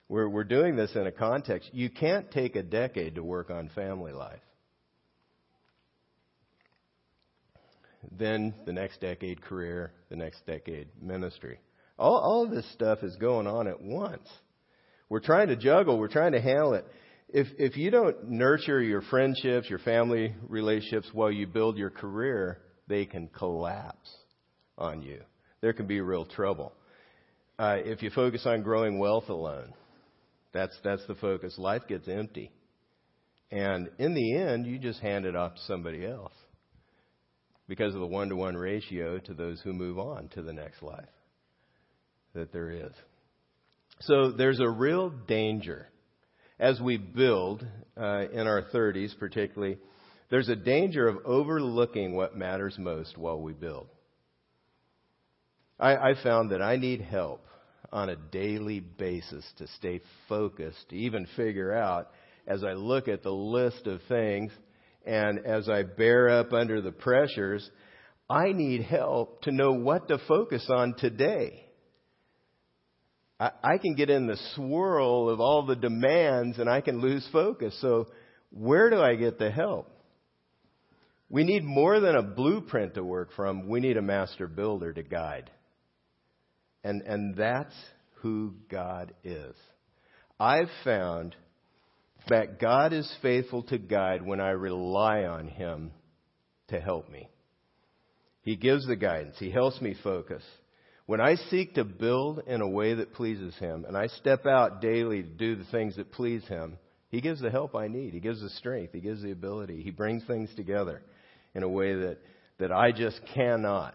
We're, 0.09 0.29
we're 0.29 0.42
doing 0.42 0.75
this 0.75 0.96
in 0.96 1.07
a 1.07 1.12
context. 1.12 1.70
You 1.72 1.88
can't 1.88 2.29
take 2.33 2.57
a 2.57 2.64
decade 2.64 3.14
to 3.14 3.22
work 3.22 3.48
on 3.48 3.70
family 3.77 4.11
life. 4.11 4.40
Then 8.11 8.55
the 8.66 8.72
next 8.72 9.01
decade, 9.01 9.40
career, 9.40 9.92
the 10.11 10.16
next 10.16 10.44
decade, 10.48 10.88
ministry. 11.01 11.61
All, 11.98 12.16
all 12.16 12.48
this 12.48 12.70
stuff 12.72 13.02
is 13.02 13.14
going 13.16 13.46
on 13.46 13.68
at 13.68 13.81
once. 13.81 14.28
We're 15.09 15.20
trying 15.20 15.48
to 15.48 15.57
juggle, 15.57 15.98
we're 15.98 16.09
trying 16.09 16.33
to 16.33 16.40
handle 16.40 16.74
it. 16.74 16.87
if, 17.28 17.46
if 17.59 17.76
you 17.76 17.90
don't 17.90 18.31
nurture 18.31 18.81
your 18.81 19.02
friendships, 19.02 19.68
your 19.68 19.78
family 19.78 20.35
relationships 20.48 21.09
while 21.12 21.31
you 21.31 21.46
build 21.46 21.76
your 21.76 21.90
career, 21.90 22.59
they 22.88 23.07
can 23.07 23.28
collapse 23.28 24.11
on 24.76 25.02
you. 25.02 25.20
There 25.61 25.72
can 25.72 25.87
be 25.87 26.00
real 26.00 26.26
trouble. 26.26 26.72
Uh, 27.59 27.76
if 27.78 28.02
you 28.02 28.11
focus 28.11 28.42
on 28.46 28.62
growing 28.62 28.98
wealth 28.98 29.28
alone, 29.28 29.72
that's, 30.52 30.76
that's 30.83 31.07
the 31.07 31.14
focus. 31.14 31.57
Life 31.59 31.83
gets 31.88 32.09
empty. 32.09 32.50
And 33.50 33.90
in 33.98 34.14
the 34.14 34.37
end, 34.37 34.66
you 34.66 34.78
just 34.78 35.00
hand 35.00 35.26
it 35.26 35.37
off 35.37 35.55
to 35.55 35.61
somebody 35.62 36.07
else 36.07 36.33
because 37.68 37.94
of 37.94 38.00
the 38.00 38.07
one 38.07 38.31
to 38.31 38.37
one 38.37 38.57
ratio 38.57 39.18
to 39.18 39.35
those 39.35 39.61
who 39.61 39.72
move 39.72 39.98
on 39.98 40.28
to 40.28 40.42
the 40.42 40.52
next 40.52 40.83
life 40.83 41.05
that 42.34 42.52
there 42.52 42.70
is. 42.70 42.92
So 44.00 44.32
there's 44.32 44.60
a 44.60 44.68
real 44.68 45.10
danger 45.10 45.88
as 46.58 46.80
we 46.80 46.96
build 46.96 47.66
uh, 47.96 48.28
in 48.32 48.46
our 48.46 48.62
30s, 48.74 49.18
particularly. 49.18 49.78
There's 50.30 50.48
a 50.48 50.56
danger 50.56 51.08
of 51.08 51.18
overlooking 51.24 52.14
what 52.14 52.36
matters 52.36 52.76
most 52.78 53.18
while 53.18 53.40
we 53.40 53.52
build. 53.52 53.88
I, 55.78 55.96
I 55.96 56.14
found 56.22 56.50
that 56.50 56.62
I 56.62 56.76
need 56.76 57.00
help 57.00 57.44
on 57.92 58.08
a 58.08 58.16
daily 58.16 58.80
basis 58.80 59.44
to 59.58 59.66
stay 59.76 60.00
focused, 60.28 60.88
to 60.88 60.96
even 60.96 61.26
figure 61.36 61.72
out 61.72 62.10
as 62.46 62.64
I 62.64 62.72
look 62.72 63.08
at 63.08 63.22
the 63.22 63.32
list 63.32 63.86
of 63.86 64.00
things 64.08 64.52
and 65.04 65.40
as 65.40 65.68
I 65.68 65.82
bear 65.82 66.28
up 66.28 66.52
under 66.52 66.80
the 66.80 66.92
pressures, 66.92 67.68
I 68.30 68.52
need 68.52 68.82
help 68.82 69.42
to 69.42 69.52
know 69.52 69.72
what 69.72 70.08
to 70.08 70.18
focus 70.26 70.66
on 70.70 70.94
today. 70.96 71.66
I, 73.62 73.78
can 73.78 73.94
get 73.94 74.11
in 74.11 74.26
the 74.26 74.38
swirl 74.55 75.28
of 75.28 75.40
all 75.40 75.66
the 75.66 75.74
demands 75.74 76.59
and 76.59 76.68
I 76.68 76.81
can 76.81 77.00
lose 77.00 77.26
focus. 77.33 77.76
So 77.81 78.07
where 78.50 78.90
do 78.90 79.00
I 79.00 79.16
get 79.16 79.38
the 79.38 79.50
help? 79.50 79.88
We 81.28 81.44
need 81.44 81.64
more 81.64 81.98
than 81.98 82.14
a 82.14 82.22
blueprint 82.22 82.94
to 82.94 83.02
work 83.02 83.31
from. 83.35 83.68
We 83.68 83.81
need 83.81 83.96
a 83.96 84.02
master 84.02 84.46
builder 84.46 84.92
to 84.92 85.02
guide. 85.02 85.50
And, 86.85 87.02
and 87.02 87.35
that's 87.35 87.74
who 88.16 88.55
God 88.70 89.14
is. 89.24 89.55
I've 90.38 90.70
found 90.85 91.35
that 92.28 92.61
God 92.61 92.92
is 92.92 93.11
faithful 93.22 93.62
to 93.64 93.78
guide 93.78 94.24
when 94.24 94.40
I 94.40 94.50
rely 94.50 95.24
on 95.24 95.48
Him 95.48 95.92
to 96.68 96.81
help 96.81 97.11
me. 97.11 97.28
He 98.42 98.57
gives 98.57 98.87
the 98.87 98.96
guidance. 98.96 99.37
He 99.38 99.50
helps 99.50 99.81
me 99.81 99.96
focus. 100.02 100.42
When 101.06 101.20
I 101.20 101.34
seek 101.34 101.74
to 101.74 101.84
build 101.84 102.42
in 102.46 102.60
a 102.60 102.68
way 102.68 102.94
that 102.94 103.14
pleases 103.14 103.56
Him 103.56 103.84
and 103.86 103.96
I 103.96 104.06
step 104.06 104.46
out 104.46 104.80
daily 104.80 105.22
to 105.22 105.28
do 105.28 105.56
the 105.56 105.64
things 105.64 105.96
that 105.96 106.12
please 106.12 106.46
Him, 106.46 106.78
He 107.08 107.20
gives 107.20 107.40
the 107.40 107.50
help 107.50 107.74
I 107.74 107.88
need. 107.88 108.14
He 108.14 108.20
gives 108.20 108.40
the 108.40 108.50
strength. 108.50 108.92
He 108.92 109.00
gives 109.00 109.22
the 109.22 109.32
ability. 109.32 109.82
He 109.82 109.90
brings 109.90 110.24
things 110.24 110.50
together 110.54 111.02
in 111.54 111.62
a 111.62 111.68
way 111.68 111.94
that, 111.94 112.18
that 112.58 112.72
I 112.72 112.92
just 112.92 113.20
cannot. 113.34 113.94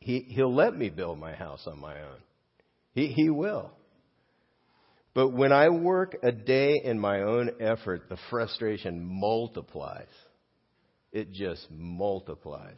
He, 0.00 0.20
he'll 0.20 0.54
let 0.54 0.76
me 0.76 0.88
build 0.88 1.18
my 1.18 1.34
house 1.34 1.66
on 1.66 1.78
my 1.78 2.00
own. 2.00 2.18
He, 2.92 3.08
he 3.08 3.30
will. 3.30 3.70
But 5.14 5.30
when 5.30 5.52
I 5.52 5.68
work 5.68 6.16
a 6.22 6.32
day 6.32 6.80
in 6.82 6.98
my 6.98 7.22
own 7.22 7.50
effort, 7.60 8.08
the 8.08 8.18
frustration 8.30 9.04
multiplies. 9.04 10.06
It 11.12 11.32
just 11.32 11.66
multiplies. 11.70 12.76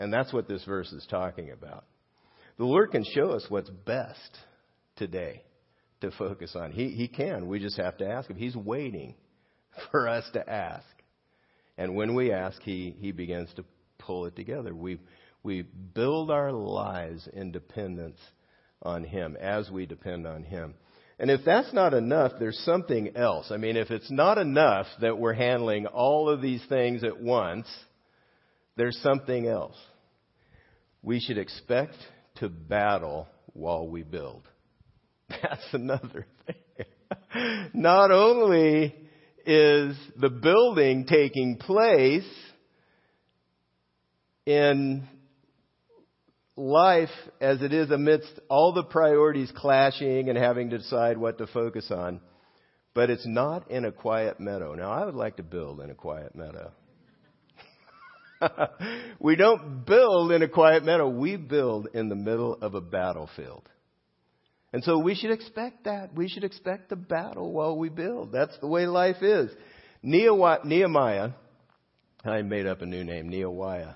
And 0.00 0.10
that's 0.10 0.32
what 0.32 0.48
this 0.48 0.64
verse 0.64 0.90
is 0.92 1.06
talking 1.10 1.50
about. 1.50 1.84
The 2.56 2.64
Lord 2.64 2.90
can 2.90 3.04
show 3.04 3.32
us 3.32 3.44
what's 3.50 3.68
best 3.68 4.38
today 4.96 5.42
to 6.00 6.10
focus 6.12 6.56
on. 6.56 6.72
He, 6.72 6.88
he 6.88 7.06
can. 7.06 7.48
We 7.48 7.60
just 7.60 7.76
have 7.76 7.98
to 7.98 8.08
ask 8.08 8.30
Him. 8.30 8.38
He's 8.38 8.56
waiting 8.56 9.14
for 9.90 10.08
us 10.08 10.24
to 10.32 10.50
ask. 10.50 10.86
And 11.76 11.94
when 11.94 12.14
we 12.14 12.32
ask, 12.32 12.62
He, 12.62 12.96
he 12.98 13.12
begins 13.12 13.50
to 13.56 13.64
pull 13.98 14.24
it 14.24 14.34
together. 14.36 14.74
We, 14.74 15.00
we 15.42 15.62
build 15.62 16.30
our 16.30 16.50
lives 16.50 17.28
in 17.30 17.52
dependence 17.52 18.18
on 18.82 19.04
Him 19.04 19.36
as 19.38 19.70
we 19.70 19.84
depend 19.84 20.26
on 20.26 20.44
Him. 20.44 20.76
And 21.18 21.30
if 21.30 21.42
that's 21.44 21.74
not 21.74 21.92
enough, 21.92 22.32
there's 22.40 22.58
something 22.64 23.14
else. 23.18 23.50
I 23.50 23.58
mean, 23.58 23.76
if 23.76 23.90
it's 23.90 24.10
not 24.10 24.38
enough 24.38 24.86
that 25.02 25.18
we're 25.18 25.34
handling 25.34 25.84
all 25.84 26.30
of 26.30 26.40
these 26.40 26.64
things 26.70 27.04
at 27.04 27.20
once, 27.20 27.66
there's 28.76 28.98
something 29.02 29.46
else. 29.46 29.76
We 31.02 31.20
should 31.20 31.38
expect 31.38 31.96
to 32.36 32.48
battle 32.48 33.28
while 33.52 33.88
we 33.88 34.02
build. 34.02 34.42
That's 35.28 35.66
another 35.72 36.26
thing. 36.46 37.66
not 37.74 38.10
only 38.10 38.94
is 39.46 39.96
the 40.16 40.30
building 40.30 41.06
taking 41.06 41.56
place 41.56 42.28
in 44.46 45.08
life 46.56 47.08
as 47.40 47.62
it 47.62 47.72
is 47.72 47.90
amidst 47.90 48.38
all 48.48 48.72
the 48.72 48.82
priorities 48.82 49.50
clashing 49.56 50.28
and 50.28 50.36
having 50.36 50.70
to 50.70 50.78
decide 50.78 51.16
what 51.16 51.38
to 51.38 51.46
focus 51.46 51.90
on, 51.90 52.20
but 52.94 53.08
it's 53.08 53.26
not 53.26 53.70
in 53.70 53.84
a 53.84 53.92
quiet 53.92 54.40
meadow. 54.40 54.74
Now, 54.74 54.90
I 54.90 55.04
would 55.04 55.14
like 55.14 55.36
to 55.36 55.42
build 55.42 55.80
in 55.80 55.90
a 55.90 55.94
quiet 55.94 56.34
meadow. 56.34 56.72
we 59.20 59.36
don't 59.36 59.84
build 59.84 60.32
in 60.32 60.42
a 60.42 60.48
quiet 60.48 60.84
meadow, 60.84 61.08
we 61.08 61.36
build 61.36 61.88
in 61.94 62.08
the 62.08 62.14
middle 62.14 62.54
of 62.60 62.74
a 62.74 62.80
battlefield. 62.80 63.68
And 64.72 64.84
so 64.84 64.98
we 64.98 65.14
should 65.14 65.32
expect 65.32 65.84
that. 65.84 66.14
We 66.14 66.28
should 66.28 66.44
expect 66.44 66.90
the 66.90 66.96
battle 66.96 67.52
while 67.52 67.76
we 67.76 67.88
build. 67.88 68.32
That's 68.32 68.56
the 68.60 68.68
way 68.68 68.86
life 68.86 69.22
is. 69.22 69.50
Nehemiah, 70.02 71.30
I 72.24 72.42
made 72.42 72.66
up 72.66 72.80
a 72.80 72.86
new 72.86 73.02
name, 73.02 73.28
Nehemiah. 73.28 73.94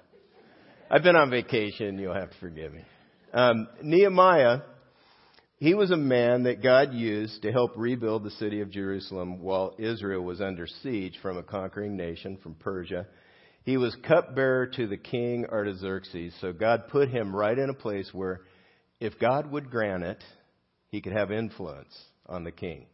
I've 0.90 1.02
been 1.02 1.16
on 1.16 1.30
vacation. 1.30 1.98
You'll 1.98 2.14
have 2.14 2.30
to 2.30 2.38
forgive 2.38 2.72
me. 2.72 2.82
Um, 3.32 3.68
Nehemiah, 3.82 4.60
he 5.58 5.74
was 5.74 5.90
a 5.90 5.96
man 5.96 6.42
that 6.44 6.62
God 6.62 6.92
used 6.92 7.42
to 7.42 7.52
help 7.52 7.72
rebuild 7.76 8.24
the 8.24 8.30
city 8.32 8.60
of 8.60 8.70
Jerusalem 8.70 9.40
while 9.40 9.74
Israel 9.78 10.22
was 10.22 10.40
under 10.40 10.66
siege 10.82 11.18
from 11.22 11.38
a 11.38 11.42
conquering 11.42 11.96
nation 11.96 12.36
from 12.42 12.54
Persia. 12.54 13.06
He 13.64 13.78
was 13.78 13.96
cupbearer 14.06 14.66
to 14.66 14.86
the 14.86 14.98
king 14.98 15.46
Artaxerxes, 15.50 16.34
so 16.40 16.52
God 16.52 16.88
put 16.88 17.08
him 17.08 17.34
right 17.34 17.58
in 17.58 17.70
a 17.70 17.74
place 17.74 18.10
where 18.12 18.42
if 19.00 19.18
God 19.18 19.50
would 19.50 19.70
grant 19.70 20.04
it, 20.04 20.22
he 20.88 21.00
could 21.00 21.14
have 21.14 21.32
influence 21.32 21.94
on 22.26 22.44
the 22.44 22.52
king. 22.52 22.86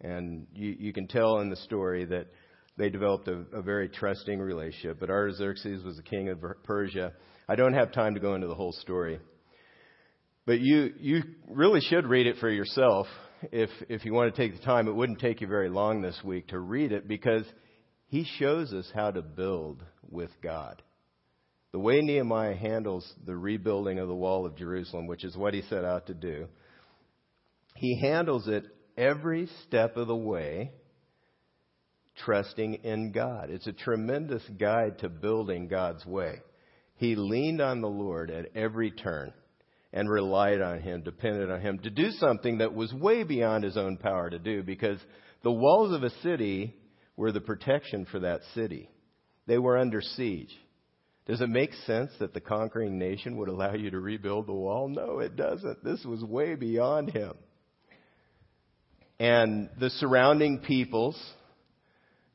And 0.00 0.46
you, 0.54 0.76
you 0.78 0.92
can 0.92 1.08
tell 1.08 1.40
in 1.40 1.50
the 1.50 1.56
story 1.56 2.04
that 2.04 2.28
they 2.76 2.88
developed 2.88 3.28
a, 3.28 3.44
a 3.52 3.62
very 3.62 3.88
trusting 3.88 4.38
relationship. 4.38 4.98
But 5.00 5.10
Artaxerxes 5.10 5.84
was 5.84 5.96
the 5.96 6.02
king 6.02 6.28
of 6.28 6.42
Persia. 6.62 7.12
I 7.48 7.56
don't 7.56 7.74
have 7.74 7.92
time 7.92 8.14
to 8.14 8.20
go 8.20 8.34
into 8.34 8.46
the 8.46 8.54
whole 8.54 8.72
story. 8.72 9.18
But 10.46 10.60
you, 10.60 10.92
you 11.00 11.22
really 11.48 11.80
should 11.80 12.06
read 12.06 12.26
it 12.26 12.36
for 12.38 12.50
yourself. 12.50 13.06
If, 13.50 13.70
if 13.88 14.04
you 14.04 14.12
want 14.12 14.34
to 14.34 14.40
take 14.40 14.58
the 14.58 14.64
time, 14.64 14.88
it 14.88 14.94
wouldn't 14.94 15.18
take 15.18 15.40
you 15.40 15.46
very 15.46 15.68
long 15.68 16.00
this 16.00 16.18
week 16.24 16.48
to 16.48 16.58
read 16.58 16.92
it 16.92 17.08
because 17.08 17.44
he 18.14 18.22
shows 18.38 18.72
us 18.72 18.88
how 18.94 19.10
to 19.10 19.20
build 19.20 19.82
with 20.08 20.30
God. 20.40 20.80
The 21.72 21.80
way 21.80 22.00
Nehemiah 22.00 22.54
handles 22.54 23.12
the 23.26 23.34
rebuilding 23.34 23.98
of 23.98 24.06
the 24.06 24.14
wall 24.14 24.46
of 24.46 24.54
Jerusalem, 24.54 25.08
which 25.08 25.24
is 25.24 25.36
what 25.36 25.52
he 25.52 25.62
set 25.62 25.84
out 25.84 26.06
to 26.06 26.14
do, 26.14 26.46
he 27.74 28.00
handles 28.00 28.46
it 28.46 28.66
every 28.96 29.48
step 29.66 29.96
of 29.96 30.06
the 30.06 30.14
way 30.14 30.70
trusting 32.24 32.74
in 32.84 33.10
God. 33.10 33.50
It's 33.50 33.66
a 33.66 33.72
tremendous 33.72 34.44
guide 34.60 35.00
to 35.00 35.08
building 35.08 35.66
God's 35.66 36.06
way. 36.06 36.36
He 36.94 37.16
leaned 37.16 37.60
on 37.60 37.80
the 37.80 37.88
Lord 37.88 38.30
at 38.30 38.54
every 38.54 38.92
turn 38.92 39.32
and 39.92 40.08
relied 40.08 40.60
on 40.60 40.82
Him, 40.82 41.02
depended 41.02 41.50
on 41.50 41.60
Him 41.60 41.80
to 41.80 41.90
do 41.90 42.12
something 42.12 42.58
that 42.58 42.74
was 42.74 42.94
way 42.94 43.24
beyond 43.24 43.64
His 43.64 43.76
own 43.76 43.96
power 43.96 44.30
to 44.30 44.38
do 44.38 44.62
because 44.62 45.00
the 45.42 45.50
walls 45.50 45.92
of 45.92 46.04
a 46.04 46.10
city 46.22 46.76
were 47.16 47.32
the 47.32 47.40
protection 47.40 48.06
for 48.10 48.20
that 48.20 48.40
city. 48.54 48.88
They 49.46 49.58
were 49.58 49.78
under 49.78 50.00
siege. 50.00 50.54
Does 51.26 51.40
it 51.40 51.48
make 51.48 51.72
sense 51.86 52.10
that 52.18 52.34
the 52.34 52.40
conquering 52.40 52.98
nation 52.98 53.36
would 53.38 53.48
allow 53.48 53.74
you 53.74 53.90
to 53.90 54.00
rebuild 54.00 54.46
the 54.46 54.52
wall? 54.52 54.88
No, 54.88 55.20
it 55.20 55.36
doesn't. 55.36 55.82
This 55.82 56.04
was 56.04 56.22
way 56.22 56.54
beyond 56.54 57.10
him. 57.10 57.34
And 59.18 59.70
the 59.78 59.90
surrounding 59.90 60.58
peoples, 60.58 61.18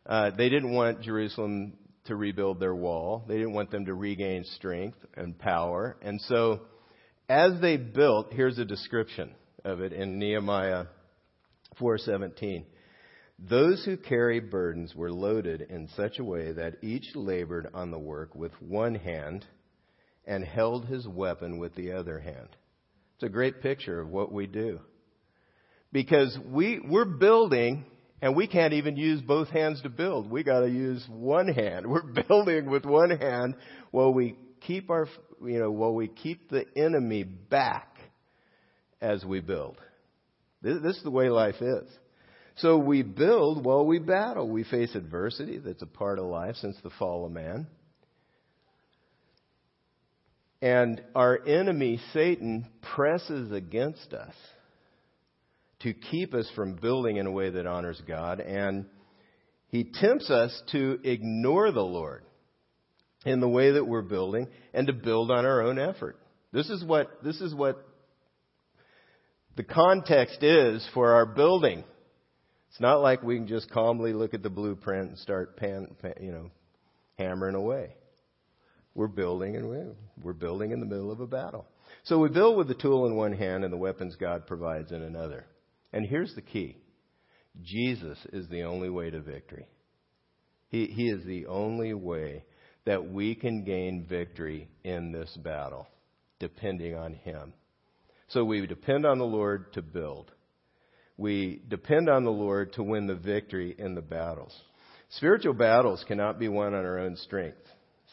uh, 0.05 0.31
they 0.31 0.49
didn't 0.49 0.73
want 0.73 1.01
Jerusalem 1.01 1.73
to 2.05 2.15
rebuild 2.15 2.59
their 2.59 2.73
wall. 2.73 3.25
They 3.27 3.35
didn't 3.35 3.53
want 3.53 3.69
them 3.69 3.85
to 3.85 3.93
regain 3.93 4.43
strength 4.55 4.97
and 5.15 5.37
power. 5.37 5.97
And 6.01 6.19
so, 6.21 6.61
as 7.27 7.61
they 7.61 7.77
built, 7.77 8.33
here's 8.33 8.57
a 8.57 8.65
description 8.65 9.31
of 9.63 9.81
it 9.81 9.93
in 9.93 10.17
Nehemiah 10.17 10.85
4:17. 11.79 12.65
Those 13.47 13.85
who 13.85 13.95
carry 13.95 14.41
burdens 14.41 14.93
were 14.93 15.11
loaded 15.11 15.61
in 15.61 15.87
such 15.95 16.19
a 16.19 16.23
way 16.23 16.51
that 16.51 16.83
each 16.83 17.15
labored 17.15 17.69
on 17.73 17.89
the 17.89 17.99
work 17.99 18.35
with 18.35 18.51
one 18.61 18.95
hand 18.95 19.45
and 20.25 20.43
held 20.43 20.85
his 20.85 21.07
weapon 21.07 21.57
with 21.57 21.73
the 21.75 21.93
other 21.93 22.19
hand. 22.19 22.49
It's 23.15 23.23
a 23.23 23.29
great 23.29 23.61
picture 23.61 23.99
of 24.01 24.09
what 24.09 24.31
we 24.31 24.45
do. 24.45 24.79
Because 25.91 26.37
we, 26.45 26.79
we're 26.79 27.05
building 27.05 27.85
and 28.21 28.35
we 28.35 28.47
can't 28.47 28.73
even 28.73 28.97
use 28.97 29.21
both 29.21 29.49
hands 29.49 29.81
to 29.83 29.89
build. 29.89 30.29
We 30.29 30.43
gotta 30.43 30.69
use 30.69 31.05
one 31.09 31.47
hand. 31.47 31.87
We're 31.89 32.23
building 32.27 32.69
with 32.69 32.85
one 32.85 33.11
hand 33.11 33.55
while 33.91 34.13
we 34.13 34.35
keep 34.61 34.89
our, 34.89 35.07
you 35.41 35.59
know, 35.59 35.71
while 35.71 35.93
we 35.93 36.09
keep 36.09 36.49
the 36.49 36.65
enemy 36.75 37.23
back 37.23 37.95
as 39.01 39.23
we 39.23 39.39
build. 39.39 39.79
This, 40.61 40.81
this 40.83 40.97
is 40.97 41.03
the 41.03 41.11
way 41.11 41.29
life 41.29 41.61
is. 41.61 41.89
So 42.61 42.77
we 42.77 43.03
build 43.03 43.63
while 43.63 43.85
we 43.85 43.99
battle. 43.99 44.49
We 44.49 44.63
face 44.63 44.93
adversity 44.95 45.59
that's 45.59 45.81
a 45.81 45.87
part 45.87 46.19
of 46.19 46.25
life 46.25 46.55
since 46.55 46.75
the 46.83 46.89
fall 46.91 47.25
of 47.25 47.31
man. 47.31 47.67
And 50.61 51.01
our 51.15 51.39
enemy, 51.47 52.01
Satan, 52.11 52.67
presses 52.95 53.51
against 53.51 54.13
us 54.13 54.33
to 55.81 55.93
keep 55.93 56.33
us 56.33 56.49
from 56.53 56.75
building 56.75 57.15
in 57.15 57.25
a 57.25 57.31
way 57.31 57.49
that 57.49 57.65
honors 57.65 58.01
God. 58.05 58.41
And 58.41 58.85
he 59.69 59.85
tempts 59.85 60.29
us 60.29 60.61
to 60.73 60.99
ignore 61.03 61.71
the 61.71 61.79
Lord 61.79 62.23
in 63.25 63.39
the 63.39 63.47
way 63.47 63.71
that 63.71 63.85
we're 63.85 64.01
building 64.01 64.47
and 64.73 64.87
to 64.87 64.93
build 64.93 65.31
on 65.31 65.45
our 65.45 65.61
own 65.61 65.79
effort. 65.79 66.17
This 66.51 66.69
is 66.69 66.83
what, 66.83 67.23
this 67.23 67.39
is 67.39 67.55
what 67.55 67.85
the 69.55 69.63
context 69.63 70.43
is 70.43 70.85
for 70.93 71.13
our 71.13 71.25
building. 71.25 71.85
It's 72.69 72.79
not 72.79 73.01
like 73.01 73.23
we 73.23 73.37
can 73.37 73.47
just 73.47 73.69
calmly 73.71 74.13
look 74.13 74.33
at 74.33 74.43
the 74.43 74.49
blueprint 74.49 75.09
and 75.09 75.17
start 75.17 75.57
pan, 75.57 75.87
pan 76.01 76.13
you 76.21 76.31
know, 76.31 76.51
hammering 77.17 77.55
away. 77.55 77.95
We're 78.95 79.07
building 79.07 79.55
and 79.55 79.95
we're 80.21 80.33
building 80.33 80.71
in 80.71 80.79
the 80.79 80.85
middle 80.85 81.11
of 81.11 81.19
a 81.19 81.27
battle. 81.27 81.65
So 82.03 82.19
we 82.19 82.29
build 82.29 82.57
with 82.57 82.67
the 82.67 82.75
tool 82.75 83.05
in 83.05 83.15
one 83.15 83.33
hand 83.33 83.63
and 83.63 83.73
the 83.73 83.77
weapons 83.77 84.15
God 84.15 84.47
provides 84.47 84.91
in 84.91 85.01
another. 85.01 85.45
And 85.93 86.05
here's 86.05 86.33
the 86.35 86.41
key. 86.41 86.77
Jesus 87.61 88.17
is 88.31 88.47
the 88.49 88.63
only 88.63 88.89
way 88.89 89.09
to 89.09 89.19
victory. 89.19 89.67
He, 90.69 90.85
he 90.85 91.09
is 91.09 91.25
the 91.25 91.47
only 91.47 91.93
way 91.93 92.43
that 92.85 93.11
we 93.11 93.35
can 93.35 93.63
gain 93.63 94.05
victory 94.07 94.69
in 94.83 95.11
this 95.11 95.35
battle, 95.43 95.87
depending 96.39 96.95
on 96.95 97.13
Him. 97.13 97.53
So 98.29 98.45
we 98.45 98.65
depend 98.67 99.05
on 99.05 99.17
the 99.17 99.25
Lord 99.25 99.73
to 99.73 99.81
build. 99.81 100.31
We 101.19 101.61
depend 101.67 102.07
on 102.07 102.23
the 102.23 102.31
Lord 102.31 102.71
to 102.73 102.83
win 102.83 103.05
the 103.05 103.13
victory 103.13 103.75
in 103.77 103.93
the 103.93 104.01
battles. 104.01 104.55
Spiritual 105.09 105.53
battles 105.53 106.05
cannot 106.07 106.39
be 106.39 106.47
won 106.47 106.73
on 106.73 106.85
our 106.85 106.97
own 106.97 107.17
strength. 107.17 107.57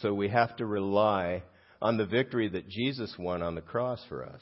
So 0.01 0.13
we 0.13 0.29
have 0.31 0.57
to 0.57 0.67
rely 0.67 1.45
on 1.81 1.99
the 1.99 2.05
victory 2.05 2.49
that 2.49 2.69
Jesus 2.69 3.15
won 3.17 3.43
on 3.43 3.55
the 3.55 3.61
cross 3.61 4.01
for 4.09 4.25
us. 4.25 4.41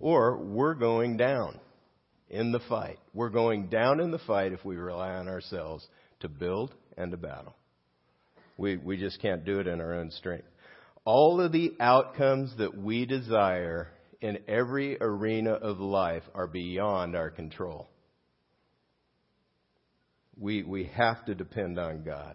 Or 0.00 0.38
we're 0.38 0.74
going 0.74 1.18
down 1.18 1.60
in 2.30 2.52
the 2.52 2.60
fight. 2.70 2.98
We're 3.12 3.28
going 3.28 3.68
down 3.68 4.00
in 4.00 4.10
the 4.10 4.18
fight 4.20 4.54
if 4.54 4.64
we 4.64 4.76
rely 4.76 5.10
on 5.10 5.28
ourselves 5.28 5.86
to 6.20 6.28
build 6.30 6.72
and 6.96 7.10
to 7.10 7.18
battle. 7.18 7.54
We, 8.56 8.78
we 8.78 8.96
just 8.96 9.20
can't 9.20 9.44
do 9.44 9.60
it 9.60 9.66
in 9.66 9.82
our 9.82 9.92
own 9.92 10.10
strength. 10.10 10.48
All 11.04 11.42
of 11.42 11.52
the 11.52 11.74
outcomes 11.80 12.56
that 12.56 12.74
we 12.74 13.04
desire 13.04 13.88
in 14.24 14.38
every 14.48 14.96
arena 15.02 15.52
of 15.52 15.80
life 15.80 16.22
are 16.34 16.46
beyond 16.46 17.14
our 17.14 17.28
control. 17.28 17.90
We, 20.40 20.62
we 20.62 20.84
have 20.94 21.26
to 21.26 21.34
depend 21.34 21.78
on 21.78 22.04
God 22.04 22.34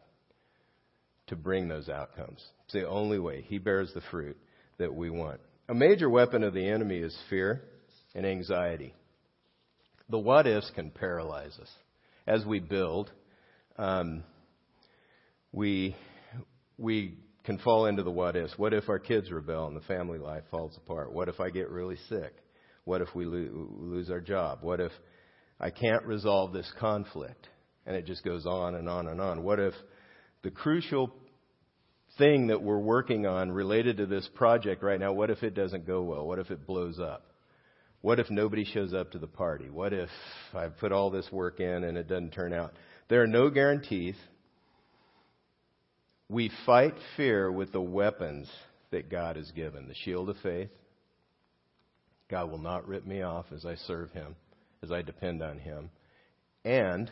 to 1.27 1.35
bring 1.35 1.67
those 1.67 1.89
outcomes. 1.89 2.45
It's 2.65 2.73
the 2.73 2.87
only 2.87 3.17
way. 3.17 3.41
He 3.41 3.57
bears 3.57 3.91
the 3.95 4.03
fruit 4.11 4.37
that 4.77 4.93
we 4.93 5.09
want. 5.09 5.39
A 5.67 5.73
major 5.73 6.07
weapon 6.07 6.43
of 6.43 6.53
the 6.53 6.69
enemy 6.69 6.97
is 6.97 7.17
fear 7.27 7.63
and 8.13 8.23
anxiety. 8.23 8.93
The 10.09 10.19
what 10.19 10.45
ifs 10.45 10.71
can 10.75 10.91
paralyze 10.91 11.57
us. 11.59 11.71
As 12.27 12.45
we 12.45 12.59
build, 12.59 13.09
um, 13.79 14.23
we, 15.51 15.95
we 16.77 17.17
can 17.49 17.57
fall 17.57 17.87
into 17.87 18.03
the 18.03 18.11
what 18.11 18.35
ifs. 18.35 18.53
What 18.57 18.75
if 18.75 18.89
our 18.89 18.99
kids 18.99 19.31
rebel 19.31 19.65
and 19.65 19.75
the 19.75 19.81
family 19.81 20.19
life 20.19 20.43
falls 20.51 20.77
apart? 20.77 21.11
What 21.11 21.29
if 21.29 21.39
I 21.39 21.49
get 21.49 21.71
really 21.71 21.97
sick? 22.07 22.31
What 22.85 23.01
if 23.01 23.07
we 23.15 23.25
lo- 23.25 23.67
lose 23.79 24.11
our 24.11 24.21
job? 24.21 24.59
What 24.61 24.79
if 24.79 24.91
I 25.59 25.71
can't 25.71 26.05
resolve 26.05 26.53
this 26.53 26.71
conflict? 26.79 27.47
And 27.87 27.95
it 27.95 28.05
just 28.05 28.23
goes 28.23 28.45
on 28.45 28.75
and 28.75 28.87
on 28.87 29.07
and 29.07 29.19
on. 29.19 29.41
What 29.41 29.59
if 29.59 29.73
the 30.43 30.51
crucial 30.51 31.11
thing 32.19 32.47
that 32.47 32.61
we're 32.61 32.77
working 32.77 33.25
on 33.25 33.51
related 33.51 33.97
to 33.97 34.05
this 34.05 34.29
project 34.35 34.83
right 34.83 34.99
now, 34.99 35.13
what 35.13 35.31
if 35.31 35.41
it 35.41 35.55
doesn't 35.55 35.87
go 35.87 36.03
well? 36.03 36.27
What 36.27 36.37
if 36.37 36.51
it 36.51 36.67
blows 36.67 36.99
up? 36.99 37.31
What 38.01 38.19
if 38.19 38.29
nobody 38.29 38.63
shows 38.63 38.93
up 38.93 39.13
to 39.13 39.17
the 39.17 39.25
party? 39.25 39.71
What 39.71 39.91
if 39.91 40.09
I 40.53 40.67
put 40.67 40.91
all 40.91 41.09
this 41.09 41.27
work 41.31 41.59
in 41.59 41.83
and 41.83 41.97
it 41.97 42.07
doesn't 42.07 42.29
turn 42.29 42.53
out? 42.53 42.73
There 43.09 43.23
are 43.23 43.27
no 43.27 43.49
guarantees. 43.49 44.15
We 46.31 46.51
fight 46.67 46.93
fear 47.17 47.51
with 47.51 47.71
the 47.71 47.81
weapons 47.81 48.47
that 48.91 49.09
God 49.09 49.35
has 49.35 49.49
given 49.51 49.87
the 49.87 49.95
shield 49.95 50.29
of 50.29 50.37
faith. 50.43 50.69
God 52.29 52.51
will 52.51 52.59
not 52.59 52.87
rip 52.87 53.03
me 53.03 53.23
off 53.23 53.47
as 53.51 53.65
I 53.65 53.73
serve 53.87 54.11
Him, 54.11 54.35
as 54.83 54.91
I 54.91 55.01
depend 55.01 55.41
on 55.41 55.57
Him. 55.57 55.89
And 56.63 57.09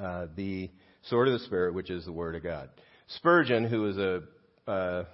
uh, 0.00 0.28
the 0.34 0.70
sword 1.02 1.28
of 1.28 1.34
the 1.34 1.44
Spirit, 1.44 1.74
which 1.74 1.90
is 1.90 2.06
the 2.06 2.12
Word 2.12 2.34
of 2.36 2.42
God. 2.42 2.70
Spurgeon, 3.08 3.64
who 3.64 3.82
was 3.82 3.98
a, 3.98 4.22
uh, 4.66 5.04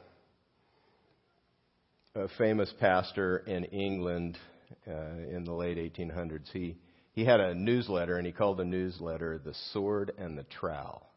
a 2.14 2.28
famous 2.38 2.72
pastor 2.78 3.38
in 3.38 3.64
England 3.64 4.38
uh, 4.86 4.92
in 5.28 5.42
the 5.44 5.52
late 5.52 5.76
1800s, 5.76 6.48
he, 6.52 6.76
he 7.14 7.24
had 7.24 7.40
a 7.40 7.52
newsletter, 7.52 8.16
and 8.16 8.24
he 8.24 8.32
called 8.32 8.58
the 8.58 8.64
newsletter 8.64 9.40
The 9.44 9.54
Sword 9.72 10.12
and 10.16 10.38
the 10.38 10.44
Trowel. 10.44 11.09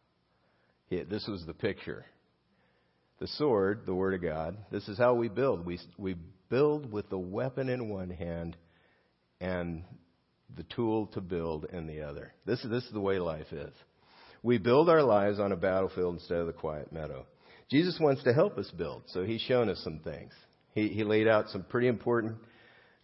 He, 0.87 1.01
this 1.03 1.27
was 1.27 1.45
the 1.45 1.53
picture. 1.53 2.05
The 3.19 3.27
sword, 3.27 3.83
the 3.85 3.95
Word 3.95 4.15
of 4.15 4.21
God, 4.21 4.57
this 4.71 4.87
is 4.87 4.97
how 4.97 5.13
we 5.13 5.29
build. 5.29 5.65
We, 5.65 5.79
we 5.97 6.15
build 6.49 6.91
with 6.91 7.09
the 7.09 7.17
weapon 7.17 7.69
in 7.69 7.89
one 7.89 8.09
hand 8.09 8.57
and 9.39 9.83
the 10.55 10.63
tool 10.75 11.07
to 11.07 11.21
build 11.21 11.65
in 11.71 11.87
the 11.87 12.01
other. 12.01 12.33
This, 12.45 12.61
this 12.69 12.83
is 12.83 12.91
the 12.91 12.99
way 12.99 13.19
life 13.19 13.51
is. 13.51 13.73
We 14.41 14.57
build 14.57 14.89
our 14.89 15.03
lives 15.03 15.39
on 15.39 15.51
a 15.51 15.55
battlefield 15.55 16.15
instead 16.15 16.39
of 16.39 16.47
the 16.47 16.53
quiet 16.53 16.91
meadow. 16.91 17.25
Jesus 17.71 17.97
wants 17.99 18.23
to 18.23 18.33
help 18.33 18.57
us 18.57 18.69
build, 18.71 19.03
so 19.07 19.23
he's 19.23 19.41
shown 19.41 19.69
us 19.69 19.79
some 19.83 19.99
things. 20.03 20.33
He, 20.73 20.89
he 20.89 21.03
laid 21.03 21.27
out 21.27 21.49
some 21.49 21.63
pretty 21.63 21.87
important 21.87 22.37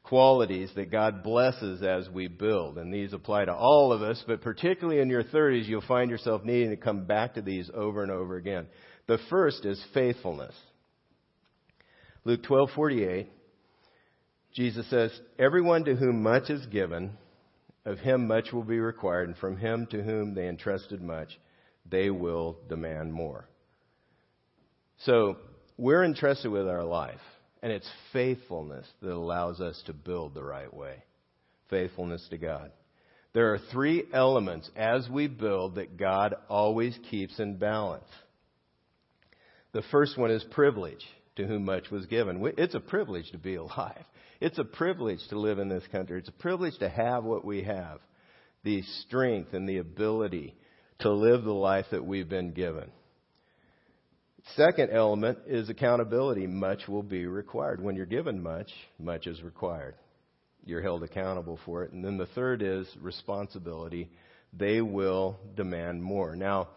qualities 0.10 0.72
that 0.76 0.92
God 0.92 1.24
blesses 1.24 1.84
as 1.84 2.10
we 2.10 2.28
build. 2.28 2.80
And 2.80 2.92
these 2.92 3.14
apply 3.14 3.46
to 3.46 3.54
all 3.54 3.94
of 3.94 4.02
us, 4.02 4.22
but 4.26 4.42
particularly 4.42 5.00
in 5.00 5.10
your 5.10 5.24
30s, 5.24 5.68
you'll 5.68 5.82
find 5.82 6.10
yourself 6.10 6.44
needing 6.44 6.72
to 6.72 6.78
come 6.78 7.06
back 7.06 7.36
to 7.36 7.42
these 7.42 7.70
over 7.74 8.02
and 8.02 8.12
over 8.12 8.36
again. 8.36 8.68
The 9.08 9.20
first 9.30 9.66
is 9.66 9.82
faithfulness. 9.94 10.56
Luke 12.26 12.42
12:48 12.44 13.28
Jesus 14.52 14.88
says, 14.88 15.22
"Everyone 15.38 15.86
to 15.86 15.96
whom 15.96 16.24
much 16.24 16.50
is 16.50 16.66
given, 16.66 17.16
of 17.86 18.00
him 18.00 18.28
much 18.28 18.52
will 18.52 18.64
be 18.64 18.80
required, 18.80 19.28
and 19.28 19.38
from 19.38 19.58
him 19.58 19.86
to 19.88 20.02
whom 20.02 20.34
they 20.34 20.48
entrusted 20.48 21.04
much, 21.04 21.40
they 21.86 22.10
will 22.10 22.58
demand 22.68 23.14
more." 23.14 23.48
So, 24.98 25.38
we're 25.78 26.04
entrusted 26.04 26.52
with 26.52 26.68
our 26.68 26.84
life. 26.84 27.22
And 27.62 27.72
it's 27.72 27.90
faithfulness 28.14 28.88
that 29.02 29.12
allows 29.12 29.60
us 29.60 29.82
to 29.86 29.94
build 29.94 30.34
the 30.34 30.44
right 30.44 30.74
way. 30.74 31.04
Faithfulness 31.70 32.26
to 32.30 32.38
God. 32.38 32.72
There 33.34 33.54
are 33.54 33.60
three 33.72 34.06
elements 34.14 34.70
as 34.76 35.08
we 35.10 35.28
build 35.28 35.76
that 35.76 35.98
God 35.98 36.36
always 36.48 36.98
keeps 37.12 37.40
in 37.40 37.58
balance. 37.58 38.08
The 39.72 39.84
first 39.92 40.18
one 40.18 40.32
is 40.32 40.44
privilege, 40.52 41.06
to 41.36 41.46
whom 41.46 41.66
much 41.66 41.92
was 41.92 42.06
given. 42.08 42.42
It's 42.58 42.74
a 42.74 42.80
privilege 42.80 43.30
to 43.32 43.38
be 43.38 43.56
alive. 43.56 44.04
It's 44.42 44.58
a 44.58 44.64
privilege 44.64 45.20
to 45.30 45.40
live 45.40 45.60
in 45.60 45.70
this 45.70 45.86
country. 45.92 46.18
It's 46.20 46.30
a 46.30 46.34
privilege 46.34 46.78
to 46.80 46.90
have 46.90 47.24
what 47.24 47.46
we 47.46 47.64
have 47.64 48.00
the 48.64 48.82
strength 49.06 49.54
and 49.54 49.70
the 49.70 49.78
ability 49.78 50.54
to 51.00 51.12
live 51.12 51.44
the 51.44 51.54
life 51.54 51.86
that 51.92 52.06
we've 52.06 52.28
been 52.28 52.52
given. 52.52 52.92
Second 54.56 54.92
element 54.92 55.40
is 55.48 55.70
accountability. 55.70 56.48
Much 56.48 56.88
will 56.88 57.04
be 57.04 57.26
required. 57.26 57.82
When 57.82 57.96
you're 57.96 58.06
given 58.06 58.42
much, 58.42 58.72
much 58.98 59.28
is 59.28 59.42
required. 59.42 59.96
You're 60.66 60.82
held 60.82 61.04
accountable 61.04 61.60
for 61.66 61.84
it. 61.84 61.92
And 61.92 62.04
then 62.04 62.18
the 62.18 62.26
third 62.28 62.62
is 62.62 62.88
responsibility. 63.02 64.10
They 64.54 64.82
will 64.82 65.40
demand 65.56 66.04
more. 66.04 66.36
Now, 66.36 66.70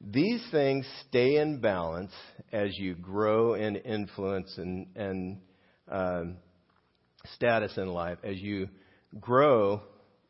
these 0.00 0.42
things 0.50 0.86
stay 1.08 1.36
in 1.36 1.60
balance 1.60 2.12
as 2.52 2.78
you 2.78 2.94
grow 2.94 3.54
in 3.54 3.76
influence 3.76 4.56
and, 4.56 4.86
and 4.96 5.40
um, 5.88 6.36
status 7.34 7.76
in 7.76 7.88
life. 7.88 8.18
As 8.24 8.38
you 8.38 8.68
grow 9.20 9.82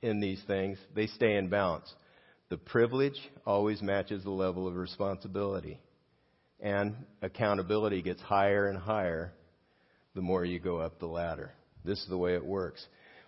in 0.02 0.20
these 0.20 0.42
things, 0.46 0.78
they 0.94 1.06
stay 1.06 1.36
in 1.36 1.48
balance. 1.48 1.92
The 2.48 2.56
privilege 2.56 3.18
always 3.46 3.80
matches 3.80 4.24
the 4.24 4.30
level 4.30 4.66
of 4.66 4.74
responsibility 4.74 5.78
and 6.62 6.94
accountability 7.22 8.02
gets 8.02 8.20
higher 8.20 8.68
and 8.68 8.78
higher 8.78 9.32
the 10.14 10.20
more 10.20 10.44
you 10.44 10.58
go 10.58 10.78
up 10.78 10.98
the 10.98 11.06
ladder. 11.06 11.52
This 11.84 12.00
is 12.02 12.08
the 12.08 12.18
way 12.18 12.34
it 12.34 12.44
works. 12.44 12.84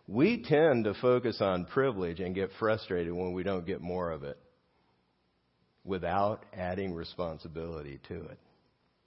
We 0.09 0.43
tend 0.43 0.85
to 0.85 0.95
focus 0.95 1.39
on 1.41 1.66
privilege 1.66 2.20
and 2.20 2.35
get 2.35 2.51
frustrated 2.59 3.12
when 3.12 3.33
we 3.33 3.43
don't 3.43 3.66
get 3.66 3.80
more 3.80 4.11
of 4.11 4.24
it 4.24 4.39
without 5.85 6.45
adding 6.53 6.93
responsibility 6.93 8.01
to 8.09 8.14
it. 8.26 8.39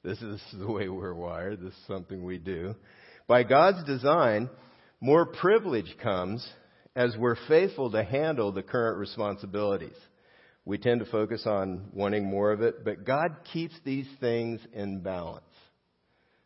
This 0.04 0.22
is 0.22 0.42
the 0.58 0.72
way 0.72 0.88
we're 0.88 1.14
wired. 1.14 1.62
This 1.62 1.74
is 1.74 1.88
something 1.88 2.24
we 2.24 2.38
do. 2.38 2.76
By 3.28 3.44
God's 3.44 3.84
design, 3.84 4.50
more 5.02 5.26
privilege 5.26 5.96
comes 6.02 6.48
as 6.96 7.16
we're 7.18 7.38
faithful 7.48 7.92
to 7.92 8.04
handle 8.04 8.52
the 8.52 8.64
current 8.64 8.98
responsibilities. 8.98 9.98
We 10.66 10.80
tend 10.80 11.00
to 11.02 11.06
focus 11.06 11.44
on 11.46 11.90
wanting 11.94 12.26
more 12.26 12.52
of 12.52 12.62
it, 12.62 12.84
but 12.84 13.06
God 13.06 13.38
keeps 13.54 13.76
these 13.86 14.08
things 14.20 14.60
in 14.74 15.02
balance. 15.02 15.44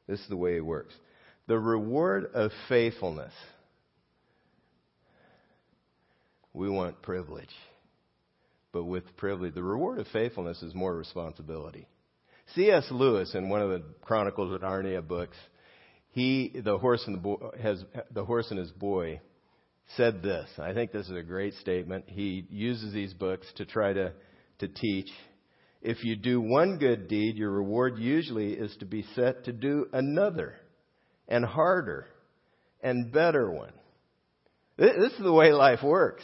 This 0.08 0.20
is 0.20 0.28
the 0.28 0.36
way 0.36 0.56
He 0.56 0.62
works. 0.62 0.94
The 1.48 1.58
reward 1.58 2.30
of 2.34 2.52
faithfulness. 2.68 3.34
We 6.54 6.70
want 6.70 7.02
privilege. 7.02 7.54
But 8.72 8.84
with 8.84 9.16
privilege, 9.18 9.56
the 9.56 9.64
reward 9.64 10.00
of 10.00 10.08
faithfulness 10.08 10.62
is 10.62 10.76
more 10.76 10.96
responsibility. 10.96 11.88
C.S. 12.56 12.88
Lewis, 12.92 13.34
in 13.36 13.50
one 13.50 13.62
of 13.62 13.70
the 13.70 13.84
Chronicles 14.02 14.54
of 14.54 14.62
Narnia 14.62 15.08
books, 15.08 15.38
he, 16.12 16.60
the 16.64 16.78
horse 16.78 17.04
and 17.06 17.16
the 17.16 17.20
boy, 17.20 17.38
has 17.62 17.84
the 18.12 18.26
horse 18.26 18.48
and 18.50 18.60
his 18.60 18.72
boy, 18.72 19.22
said 19.98 20.22
this. 20.22 20.48
I 20.58 20.74
think 20.74 20.92
this 20.92 21.08
is 21.08 21.16
a 21.16 21.24
great 21.24 21.54
statement. 21.56 22.06
He 22.08 22.46
uses 22.50 22.94
these 22.94 23.14
books 23.14 23.48
to 23.56 23.66
try 23.66 23.94
to 23.94 24.14
to 24.60 24.68
teach. 24.68 25.10
If 25.82 26.04
you 26.04 26.16
do 26.16 26.42
one 26.42 26.78
good 26.78 27.08
deed, 27.08 27.38
your 27.38 27.52
reward 27.52 27.98
usually 27.98 28.54
is 28.54 28.76
to 28.80 28.86
be 28.86 29.06
set 29.16 29.46
to 29.46 29.54
do 29.54 29.88
another, 29.94 30.56
and 31.28 31.46
harder, 31.46 32.06
and 32.84 33.12
better 33.12 33.50
one. 33.50 33.72
This 34.78 35.14
is 35.14 35.24
the 35.24 35.34
way 35.34 35.52
life 35.52 35.82
works. 35.84 36.24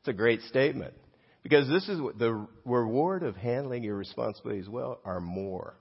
It's 0.00 0.08
a 0.08 0.12
great 0.12 0.42
statement. 0.42 0.94
Because 1.42 1.68
this 1.68 1.88
is 1.88 1.98
the 2.18 2.46
reward 2.64 3.22
of 3.22 3.34
handling 3.36 3.82
your 3.82 3.96
responsibilities 3.96 4.68
well 4.68 5.00
are 5.04 5.20
more 5.20 5.74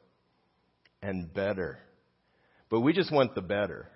and 1.02 1.34
better. 1.34 1.80
But 2.70 2.82
we 2.82 2.94
just 2.94 3.12
want 3.12 3.36
the 3.36 3.42
better. 3.42 3.90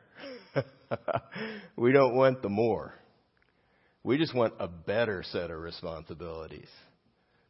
we 1.78 1.92
don't 1.92 2.16
want 2.16 2.42
the 2.42 2.50
more. 2.50 2.94
We 4.04 4.18
just 4.18 4.36
want 4.36 4.54
a 4.60 4.68
better 4.68 5.24
set 5.24 5.50
of 5.50 5.60
responsibilities. 5.60 6.68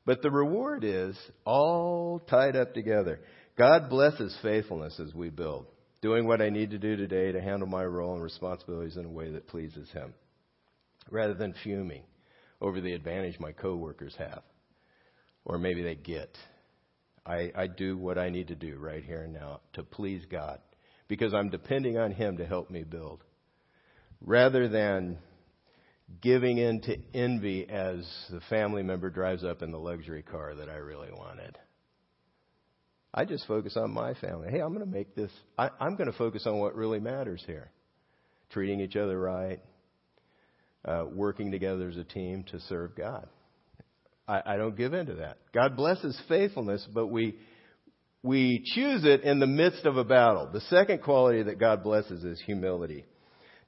But 0.05 0.21
the 0.21 0.29
reward 0.29 0.83
is 0.83 1.17
all 1.45 2.19
tied 2.29 2.55
up 2.55 2.73
together. 2.73 3.19
God 3.57 3.89
blesses 3.89 4.37
faithfulness 4.41 4.99
as 4.99 5.13
we 5.13 5.29
build, 5.29 5.65
doing 6.01 6.27
what 6.27 6.41
I 6.41 6.49
need 6.49 6.71
to 6.71 6.77
do 6.77 6.95
today 6.95 7.31
to 7.31 7.41
handle 7.41 7.67
my 7.67 7.83
role 7.83 8.13
and 8.13 8.23
responsibilities 8.23 8.97
in 8.97 9.05
a 9.05 9.09
way 9.09 9.31
that 9.31 9.47
pleases 9.47 9.89
Him, 9.91 10.13
rather 11.09 11.33
than 11.33 11.55
fuming 11.63 12.03
over 12.61 12.81
the 12.81 12.93
advantage 12.93 13.39
my 13.39 13.51
coworkers 13.51 14.15
have, 14.17 14.43
or 15.45 15.57
maybe 15.57 15.83
they 15.83 15.95
get. 15.95 16.37
I, 17.25 17.51
I 17.55 17.67
do 17.67 17.97
what 17.97 18.17
I 18.17 18.29
need 18.29 18.49
to 18.49 18.55
do 18.55 18.77
right 18.77 19.03
here 19.03 19.23
and 19.23 19.33
now 19.33 19.61
to 19.73 19.83
please 19.83 20.23
God 20.29 20.59
because 21.07 21.33
I'm 21.33 21.49
depending 21.49 21.97
on 21.97 22.11
Him 22.11 22.37
to 22.37 22.45
help 22.45 22.69
me 22.69 22.83
build. 22.83 23.23
Rather 24.21 24.67
than 24.67 25.17
giving 26.21 26.57
in 26.57 26.81
to 26.81 26.97
envy 27.13 27.67
as 27.69 28.07
the 28.29 28.41
family 28.49 28.83
member 28.83 29.09
drives 29.09 29.43
up 29.43 29.61
in 29.61 29.71
the 29.71 29.79
luxury 29.79 30.23
car 30.23 30.55
that 30.55 30.69
I 30.69 30.75
really 30.75 31.11
wanted. 31.11 31.57
I 33.13 33.25
just 33.25 33.45
focus 33.47 33.77
on 33.77 33.91
my 33.91 34.15
family. 34.15 34.49
Hey, 34.49 34.59
I'm 34.59 34.73
going 34.73 34.85
to 34.85 34.91
make 34.91 35.15
this, 35.15 35.31
I, 35.57 35.69
I'm 35.79 35.95
going 35.95 36.11
to 36.11 36.17
focus 36.17 36.47
on 36.47 36.57
what 36.57 36.75
really 36.75 36.99
matters 36.99 37.43
here. 37.45 37.69
Treating 38.49 38.79
each 38.81 38.95
other 38.95 39.19
right, 39.19 39.59
uh, 40.85 41.05
working 41.11 41.51
together 41.51 41.89
as 41.89 41.97
a 41.97 42.03
team 42.03 42.43
to 42.51 42.59
serve 42.61 42.95
God. 42.95 43.27
I, 44.27 44.41
I 44.45 44.57
don't 44.57 44.75
give 44.75 44.93
in 44.93 45.07
to 45.07 45.15
that. 45.15 45.37
God 45.53 45.75
blesses 45.75 46.19
faithfulness, 46.27 46.87
but 46.93 47.07
we, 47.07 47.35
we 48.23 48.63
choose 48.73 49.05
it 49.05 49.21
in 49.21 49.39
the 49.39 49.47
midst 49.47 49.85
of 49.85 49.97
a 49.97 50.03
battle. 50.03 50.49
The 50.51 50.61
second 50.61 51.03
quality 51.03 51.43
that 51.43 51.59
God 51.59 51.83
blesses 51.83 52.23
is 52.23 52.41
humility. 52.45 53.05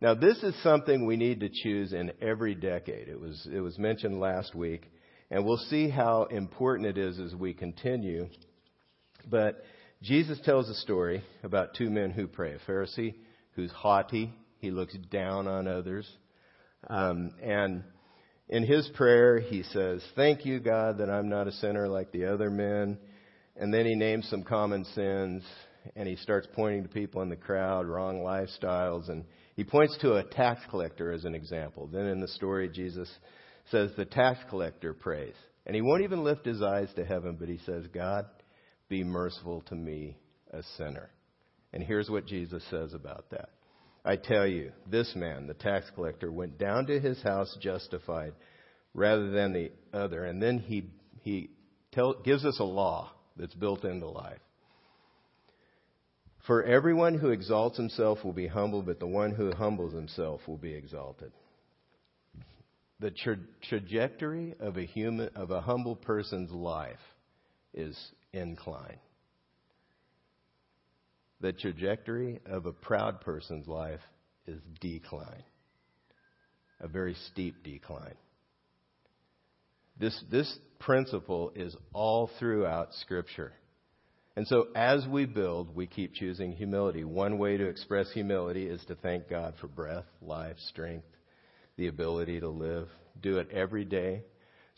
Now, 0.01 0.13
this 0.13 0.41
is 0.43 0.53
something 0.61 1.05
we 1.05 1.17
need 1.17 1.39
to 1.39 1.49
choose 1.49 1.93
in 1.93 2.11
every 2.21 2.53
decade. 2.53 3.07
It 3.07 3.19
was, 3.19 3.47
it 3.51 3.59
was 3.59 3.77
mentioned 3.77 4.19
last 4.19 4.53
week, 4.53 4.91
and 5.31 5.45
we'll 5.45 5.57
see 5.57 5.89
how 5.89 6.23
important 6.23 6.87
it 6.87 6.97
is 6.97 7.19
as 7.19 7.33
we 7.33 7.53
continue. 7.53 8.27
But 9.29 9.63
Jesus 10.01 10.39
tells 10.43 10.69
a 10.69 10.75
story 10.75 11.23
about 11.43 11.75
two 11.75 11.89
men 11.89 12.11
who 12.11 12.27
pray. 12.27 12.55
A 12.55 12.71
Pharisee 12.71 13.15
who's 13.55 13.71
haughty, 13.71 14.33
he 14.59 14.69
looks 14.69 14.95
down 15.09 15.47
on 15.47 15.67
others. 15.67 16.07
Um, 16.87 17.31
and 17.41 17.83
in 18.49 18.63
his 18.63 18.87
prayer, 18.95 19.39
he 19.39 19.63
says, 19.63 20.03
Thank 20.15 20.45
you, 20.45 20.59
God, 20.59 20.99
that 20.99 21.09
I'm 21.09 21.29
not 21.29 21.47
a 21.47 21.51
sinner 21.53 21.87
like 21.87 22.11
the 22.11 22.25
other 22.25 22.51
men. 22.51 22.97
And 23.55 23.73
then 23.73 23.85
he 23.85 23.95
names 23.95 24.27
some 24.29 24.43
common 24.43 24.83
sins, 24.93 25.41
and 25.95 26.07
he 26.07 26.17
starts 26.17 26.47
pointing 26.53 26.83
to 26.83 26.89
people 26.89 27.21
in 27.21 27.29
the 27.29 27.37
crowd, 27.37 27.87
wrong 27.87 28.19
lifestyles, 28.19 29.09
and 29.09 29.23
he 29.55 29.63
points 29.63 29.97
to 30.01 30.15
a 30.15 30.23
tax 30.23 30.61
collector 30.69 31.11
as 31.11 31.25
an 31.25 31.33
example. 31.33 31.87
Then 31.87 32.07
in 32.07 32.19
the 32.19 32.27
story, 32.27 32.69
Jesus 32.69 33.09
says 33.71 33.91
the 33.95 34.05
tax 34.05 34.39
collector 34.49 34.93
prays. 34.93 35.35
And 35.65 35.75
he 35.75 35.81
won't 35.81 36.03
even 36.03 36.23
lift 36.23 36.45
his 36.45 36.61
eyes 36.61 36.89
to 36.95 37.05
heaven, 37.05 37.37
but 37.39 37.49
he 37.49 37.59
says, 37.65 37.85
God, 37.93 38.25
be 38.89 39.03
merciful 39.03 39.61
to 39.67 39.75
me, 39.75 40.17
a 40.51 40.61
sinner. 40.77 41.09
And 41.73 41.81
here's 41.81 42.09
what 42.09 42.27
Jesus 42.27 42.63
says 42.69 42.93
about 42.93 43.29
that. 43.31 43.49
I 44.03 44.17
tell 44.17 44.45
you, 44.45 44.71
this 44.87 45.11
man, 45.15 45.47
the 45.47 45.55
tax 45.55 45.89
collector, 45.95 46.31
went 46.31 46.59
down 46.59 46.85
to 46.87 46.99
his 46.99 47.21
house 47.23 47.57
justified 47.61 48.33
rather 48.93 49.31
than 49.31 49.53
the 49.53 49.71
other. 49.97 50.25
And 50.25 50.41
then 50.41 50.59
he, 50.59 50.91
he 51.21 51.49
tell, 51.91 52.13
gives 52.23 52.45
us 52.45 52.59
a 52.59 52.65
law 52.65 53.11
that's 53.35 53.55
built 53.55 53.83
into 53.83 54.07
life. 54.07 54.39
For 56.47 56.63
everyone 56.63 57.17
who 57.17 57.29
exalts 57.31 57.77
himself 57.77 58.23
will 58.23 58.33
be 58.33 58.47
humbled, 58.47 58.85
but 58.85 58.99
the 58.99 59.07
one 59.07 59.31
who 59.31 59.51
humbles 59.51 59.93
himself 59.93 60.41
will 60.47 60.57
be 60.57 60.73
exalted. 60.73 61.31
The 62.99 63.11
tra- 63.11 63.39
trajectory 63.63 64.53
of 64.59 64.77
a 64.77 64.83
human, 64.85 65.29
of 65.35 65.51
a 65.51 65.61
humble 65.61 65.95
person's 65.95 66.51
life 66.51 66.99
is 67.73 67.97
incline. 68.31 68.99
The 71.41 71.51
trajectory 71.51 72.39
of 72.45 72.65
a 72.65 72.73
proud 72.73 73.21
person's 73.21 73.67
life 73.67 73.99
is 74.47 74.61
decline. 74.79 75.43
A 76.79 76.87
very 76.87 77.15
steep 77.31 77.63
decline. 77.63 78.15
This, 79.99 80.23
this 80.29 80.59
principle 80.79 81.51
is 81.55 81.75
all 81.93 82.29
throughout 82.39 82.93
Scripture. 82.93 83.53
And 84.35 84.45
so 84.47 84.67
as 84.75 85.07
we 85.07 85.25
build, 85.25 85.73
we 85.75 85.87
keep 85.87 86.13
choosing 86.13 86.51
humility. 86.51 87.05
One 87.05 87.37
way 87.37 87.55
to 87.55 87.67
express 87.67 88.11
humility 88.11 88.67
is 88.67 88.83
to 88.85 88.95
thank 88.95 89.29
God 89.29 89.53
for 89.61 89.67
breath, 89.67 90.05
life, 90.21 90.57
strength, 90.69 91.07
the 91.77 91.87
ability 91.87 92.41
to 92.41 92.49
live. 92.49 92.89
Do 93.21 93.37
it 93.37 93.49
every 93.51 93.85
day. 93.85 94.23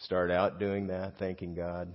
Start 0.03 0.29
out 0.29 0.59
doing 0.59 0.87
that, 0.87 1.17
thanking 1.17 1.55
God. 1.55 1.91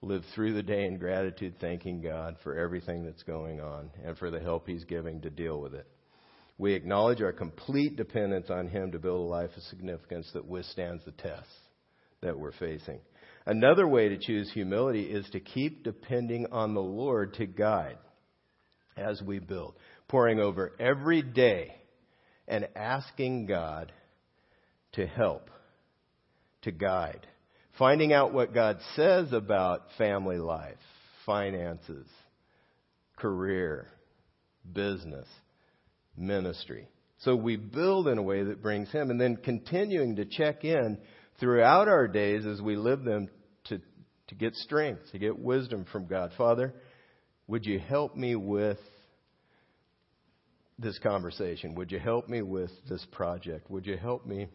Live 0.00 0.24
through 0.34 0.54
the 0.54 0.62
day 0.64 0.86
in 0.86 0.98
gratitude, 0.98 1.54
thanking 1.60 2.00
God 2.00 2.36
for 2.42 2.58
everything 2.58 3.04
that's 3.04 3.22
going 3.22 3.60
on 3.60 3.90
and 4.04 4.18
for 4.18 4.32
the 4.32 4.40
help 4.40 4.66
He's 4.66 4.82
giving 4.82 5.20
to 5.20 5.30
deal 5.30 5.60
with 5.60 5.74
it. 5.74 5.86
We 6.58 6.74
acknowledge 6.74 7.22
our 7.22 7.32
complete 7.32 7.94
dependence 7.96 8.50
on 8.50 8.66
Him 8.66 8.90
to 8.90 8.98
build 8.98 9.20
a 9.20 9.30
life 9.30 9.50
of 9.56 9.62
significance 9.64 10.28
that 10.34 10.44
withstands 10.44 11.04
the 11.04 11.12
tests 11.12 11.54
that 12.22 12.36
we're 12.36 12.52
facing. 12.52 12.98
Another 13.44 13.86
way 13.86 14.08
to 14.08 14.18
choose 14.18 14.50
humility 14.52 15.02
is 15.02 15.28
to 15.30 15.40
keep 15.40 15.82
depending 15.82 16.46
on 16.52 16.74
the 16.74 16.82
Lord 16.82 17.34
to 17.34 17.46
guide 17.46 17.98
as 18.96 19.20
we 19.22 19.38
build, 19.38 19.74
pouring 20.08 20.38
over 20.38 20.72
every 20.78 21.22
day 21.22 21.74
and 22.46 22.68
asking 22.76 23.46
God 23.46 23.92
to 24.92 25.06
help, 25.06 25.50
to 26.62 26.70
guide, 26.70 27.26
finding 27.78 28.12
out 28.12 28.32
what 28.32 28.54
God 28.54 28.78
says 28.94 29.32
about 29.32 29.86
family 29.98 30.38
life, 30.38 30.76
finances, 31.24 32.06
career, 33.16 33.88
business, 34.72 35.26
ministry. 36.16 36.88
So 37.20 37.36
we 37.36 37.56
build 37.56 38.08
in 38.08 38.18
a 38.18 38.22
way 38.22 38.42
that 38.42 38.62
brings 38.62 38.90
Him. 38.90 39.10
And 39.10 39.20
then 39.20 39.36
continuing 39.36 40.16
to 40.16 40.24
check 40.24 40.64
in 40.64 40.98
throughout 41.42 41.88
our 41.88 42.06
days 42.06 42.46
as 42.46 42.62
we 42.62 42.76
live 42.76 43.02
them 43.02 43.28
to, 43.64 43.80
to 44.28 44.34
get 44.36 44.54
strength, 44.54 45.00
to 45.10 45.18
get 45.18 45.36
wisdom 45.36 45.84
from 45.90 46.06
God. 46.06 46.30
Father, 46.38 46.72
would 47.48 47.66
you 47.66 47.80
help 47.80 48.14
me 48.14 48.36
with 48.36 48.78
this 50.78 51.00
conversation? 51.00 51.74
Would 51.74 51.90
you 51.90 51.98
help 51.98 52.28
me 52.28 52.42
with 52.42 52.70
this 52.88 53.04
project? 53.10 53.68
Would 53.72 53.86
you 53.86 53.96
help 53.96 54.24
me 54.24 54.46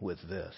with 0.00 0.16
this? 0.26 0.54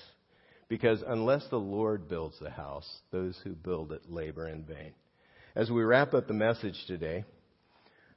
Because 0.69 1.03
unless 1.05 1.45
the 1.51 1.57
Lord 1.57 2.09
builds 2.09 2.39
the 2.41 2.51
house, 2.51 2.89
those 3.11 3.37
who 3.43 3.51
build 3.51 3.91
it 3.91 4.09
labor 4.09 4.49
in 4.49 4.63
vain. 4.63 4.93
As 5.57 5.73
we 5.73 5.83
wrap 5.83 6.15
up 6.15 6.29
the 6.29 6.35
message 6.35 6.81
today, 6.87 7.25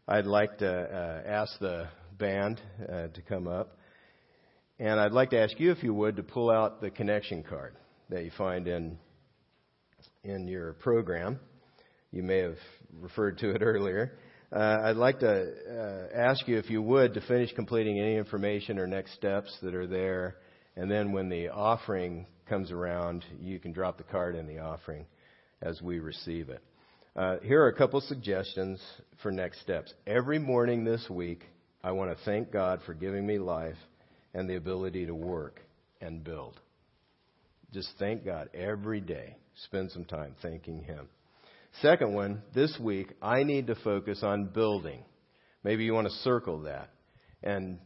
I'd 0.08 0.28
like 0.28 0.60
to 0.60 0.72
uh, 0.72 1.28
ask 1.28 1.58
the 1.58 1.88
band 2.20 2.62
uh, 2.88 3.08
to 3.08 3.22
come 3.28 3.48
up. 3.48 3.80
And 4.78 5.00
I'd 5.00 5.14
like 5.14 5.30
to 5.30 5.40
ask 5.40 5.58
you, 5.58 5.72
if 5.72 5.84
you 5.84 5.94
would, 5.94 6.18
to 6.18 6.24
pull 6.24 6.52
out 6.52 6.82
the 6.82 6.90
connection 6.90 7.44
card 7.44 7.76
that 8.10 8.26
you 8.26 8.32
find 8.38 8.68
in, 8.68 8.98
in 10.26 10.50
your 10.50 10.74
program. 10.74 11.40
You 12.12 12.24
may 12.24 12.40
have 12.40 12.58
referred 13.00 13.38
to 13.38 13.52
it 13.52 13.60
earlier. 13.62 14.18
Uh, 14.52 14.78
I'd 14.84 14.98
like 14.98 15.20
to 15.20 15.30
uh, 15.34 16.18
ask 16.18 16.46
you, 16.46 16.58
if 16.58 16.70
you 16.70 16.82
would, 16.82 17.14
to 17.14 17.22
finish 17.22 17.54
completing 17.54 18.00
any 18.00 18.18
information 18.18 18.78
or 18.78 18.86
next 18.86 19.14
steps 19.14 19.58
that 19.62 19.74
are 19.74 19.88
there. 19.88 20.38
And 20.76 20.92
then 20.92 21.14
when 21.14 21.30
the 21.30 21.50
offering 21.50 22.26
comes 22.46 22.70
around, 22.70 23.24
you 23.40 23.60
can 23.60 23.72
drop 23.72 23.98
the 23.98 24.04
card 24.04 24.36
in 24.36 24.46
the 24.46 24.60
offering 24.60 25.06
as 25.62 25.82
we 25.82 26.00
receive 26.00 26.50
it. 26.50 26.62
Uh, 27.16 27.38
here 27.44 27.62
are 27.64 27.70
a 27.70 27.76
couple 27.76 28.02
suggestions 28.02 28.82
for 29.24 29.32
next 29.32 29.62
steps. 29.62 29.94
Every 30.06 30.38
morning 30.38 30.84
this 30.84 31.10
week, 31.10 31.46
I 31.82 31.92
want 31.92 32.16
to 32.16 32.26
thank 32.26 32.52
God 32.52 32.82
for 32.86 32.94
giving 32.94 33.26
me 33.26 33.40
life 33.40 33.78
and 34.36 34.50
the 34.50 34.56
ability 34.56 35.06
to 35.08 35.16
work 35.16 35.62
and 36.02 36.24
build. 36.24 36.60
Just 37.74 37.90
thank 37.98 38.24
God 38.24 38.50
every 38.54 39.02
day. 39.02 39.38
Spend 39.64 39.90
some 39.92 40.06
time 40.06 40.36
thanking 40.42 40.84
Him. 40.84 41.08
Second 41.82 42.14
one, 42.14 42.42
this 42.54 42.78
week, 42.80 43.14
I 43.22 43.44
need 43.44 43.68
to 43.68 43.76
focus 43.76 44.20
on 44.22 44.50
building. 44.54 45.04
Maybe 45.64 45.86
you 45.86 45.94
want 45.94 46.08
to 46.08 46.14
circle 46.18 46.62
that. 46.64 46.90
And 47.42 47.80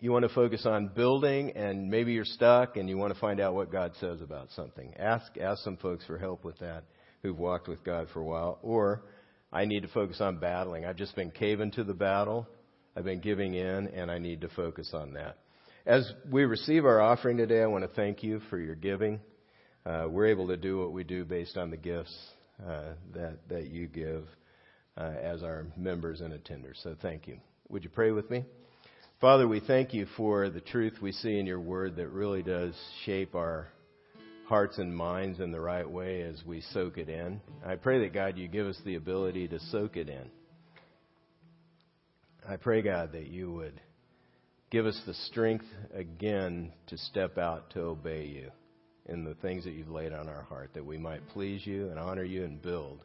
you 0.00 0.12
want 0.12 0.24
to 0.24 0.34
focus 0.34 0.64
on 0.64 0.88
building 0.94 1.52
and 1.56 1.88
maybe 1.88 2.12
you're 2.12 2.24
stuck 2.24 2.76
and 2.76 2.88
you 2.88 2.96
want 2.96 3.12
to 3.12 3.20
find 3.20 3.40
out 3.40 3.54
what 3.54 3.72
God 3.72 3.92
says 4.00 4.20
about 4.20 4.48
something. 4.54 4.94
Ask, 4.96 5.36
ask 5.38 5.62
some 5.64 5.76
folks 5.76 6.04
for 6.06 6.18
help 6.18 6.44
with 6.44 6.58
that 6.60 6.84
who've 7.22 7.38
walked 7.38 7.66
with 7.66 7.82
God 7.82 8.06
for 8.12 8.20
a 8.20 8.24
while. 8.24 8.58
Or 8.62 9.02
I 9.52 9.64
need 9.64 9.82
to 9.82 9.88
focus 9.88 10.20
on 10.20 10.38
battling. 10.38 10.84
I've 10.84 10.96
just 10.96 11.16
been 11.16 11.32
caving 11.32 11.72
to 11.72 11.84
the 11.84 11.94
battle. 11.94 12.46
I've 12.96 13.04
been 13.04 13.20
giving 13.20 13.54
in 13.54 13.88
and 13.88 14.10
I 14.10 14.18
need 14.18 14.40
to 14.42 14.48
focus 14.50 14.90
on 14.94 15.14
that. 15.14 15.38
As 15.86 16.10
we 16.30 16.44
receive 16.44 16.84
our 16.84 17.00
offering 17.00 17.36
today, 17.36 17.62
I 17.62 17.66
want 17.66 17.84
to 17.84 17.94
thank 17.94 18.22
you 18.22 18.40
for 18.50 18.58
your 18.58 18.74
giving. 18.74 19.20
Uh, 19.86 20.06
we're 20.08 20.26
able 20.26 20.48
to 20.48 20.56
do 20.56 20.78
what 20.78 20.92
we 20.92 21.04
do 21.04 21.24
based 21.24 21.56
on 21.56 21.70
the 21.70 21.76
gifts 21.76 22.14
uh, 22.66 22.92
that, 23.14 23.38
that 23.48 23.68
you 23.68 23.86
give 23.86 24.24
uh, 24.96 25.12
as 25.22 25.42
our 25.42 25.66
members 25.76 26.20
and 26.20 26.32
attenders. 26.32 26.82
So 26.82 26.94
thank 27.00 27.26
you. 27.26 27.38
Would 27.68 27.84
you 27.84 27.90
pray 27.90 28.10
with 28.10 28.28
me? 28.30 28.44
Father, 29.20 29.48
we 29.48 29.60
thank 29.60 29.94
you 29.94 30.06
for 30.16 30.50
the 30.50 30.60
truth 30.60 30.94
we 31.00 31.12
see 31.12 31.38
in 31.38 31.46
your 31.46 31.60
word 31.60 31.96
that 31.96 32.08
really 32.08 32.42
does 32.42 32.74
shape 33.04 33.34
our 33.34 33.68
hearts 34.46 34.78
and 34.78 34.94
minds 34.94 35.40
in 35.40 35.52
the 35.52 35.60
right 35.60 35.88
way 35.88 36.22
as 36.22 36.42
we 36.44 36.60
soak 36.72 36.98
it 36.98 37.08
in. 37.08 37.40
I 37.64 37.76
pray 37.76 38.00
that, 38.00 38.12
God, 38.12 38.36
you 38.36 38.48
give 38.48 38.66
us 38.66 38.78
the 38.84 38.96
ability 38.96 39.48
to 39.48 39.60
soak 39.70 39.96
it 39.96 40.08
in. 40.08 40.30
I 42.48 42.56
pray, 42.56 42.82
God, 42.82 43.12
that 43.12 43.28
you 43.28 43.52
would 43.52 43.80
give 44.70 44.86
us 44.86 45.00
the 45.06 45.14
strength 45.14 45.64
again 45.94 46.72
to 46.88 46.98
step 46.98 47.38
out 47.38 47.70
to 47.70 47.80
obey 47.80 48.26
you 48.26 48.50
in 49.06 49.24
the 49.24 49.34
things 49.36 49.64
that 49.64 49.72
you've 49.72 49.90
laid 49.90 50.12
on 50.12 50.28
our 50.28 50.42
heart, 50.42 50.70
that 50.74 50.84
we 50.84 50.98
might 50.98 51.26
please 51.28 51.66
you 51.66 51.88
and 51.88 51.98
honor 51.98 52.24
you 52.24 52.44
and 52.44 52.60
build 52.60 53.00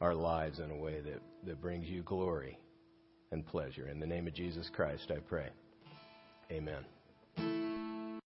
our 0.00 0.14
lives 0.14 0.58
in 0.58 0.70
a 0.70 0.76
way 0.76 1.00
that, 1.00 1.20
that 1.44 1.60
brings 1.60 1.86
you 1.86 2.02
glory 2.02 2.58
and 3.32 3.46
pleasure. 3.46 3.88
In 3.88 4.00
the 4.00 4.06
name 4.06 4.26
of 4.26 4.34
Jesus 4.34 4.70
Christ, 4.74 5.10
I 5.10 5.18
pray. 5.18 5.48
Amen. 6.50 6.84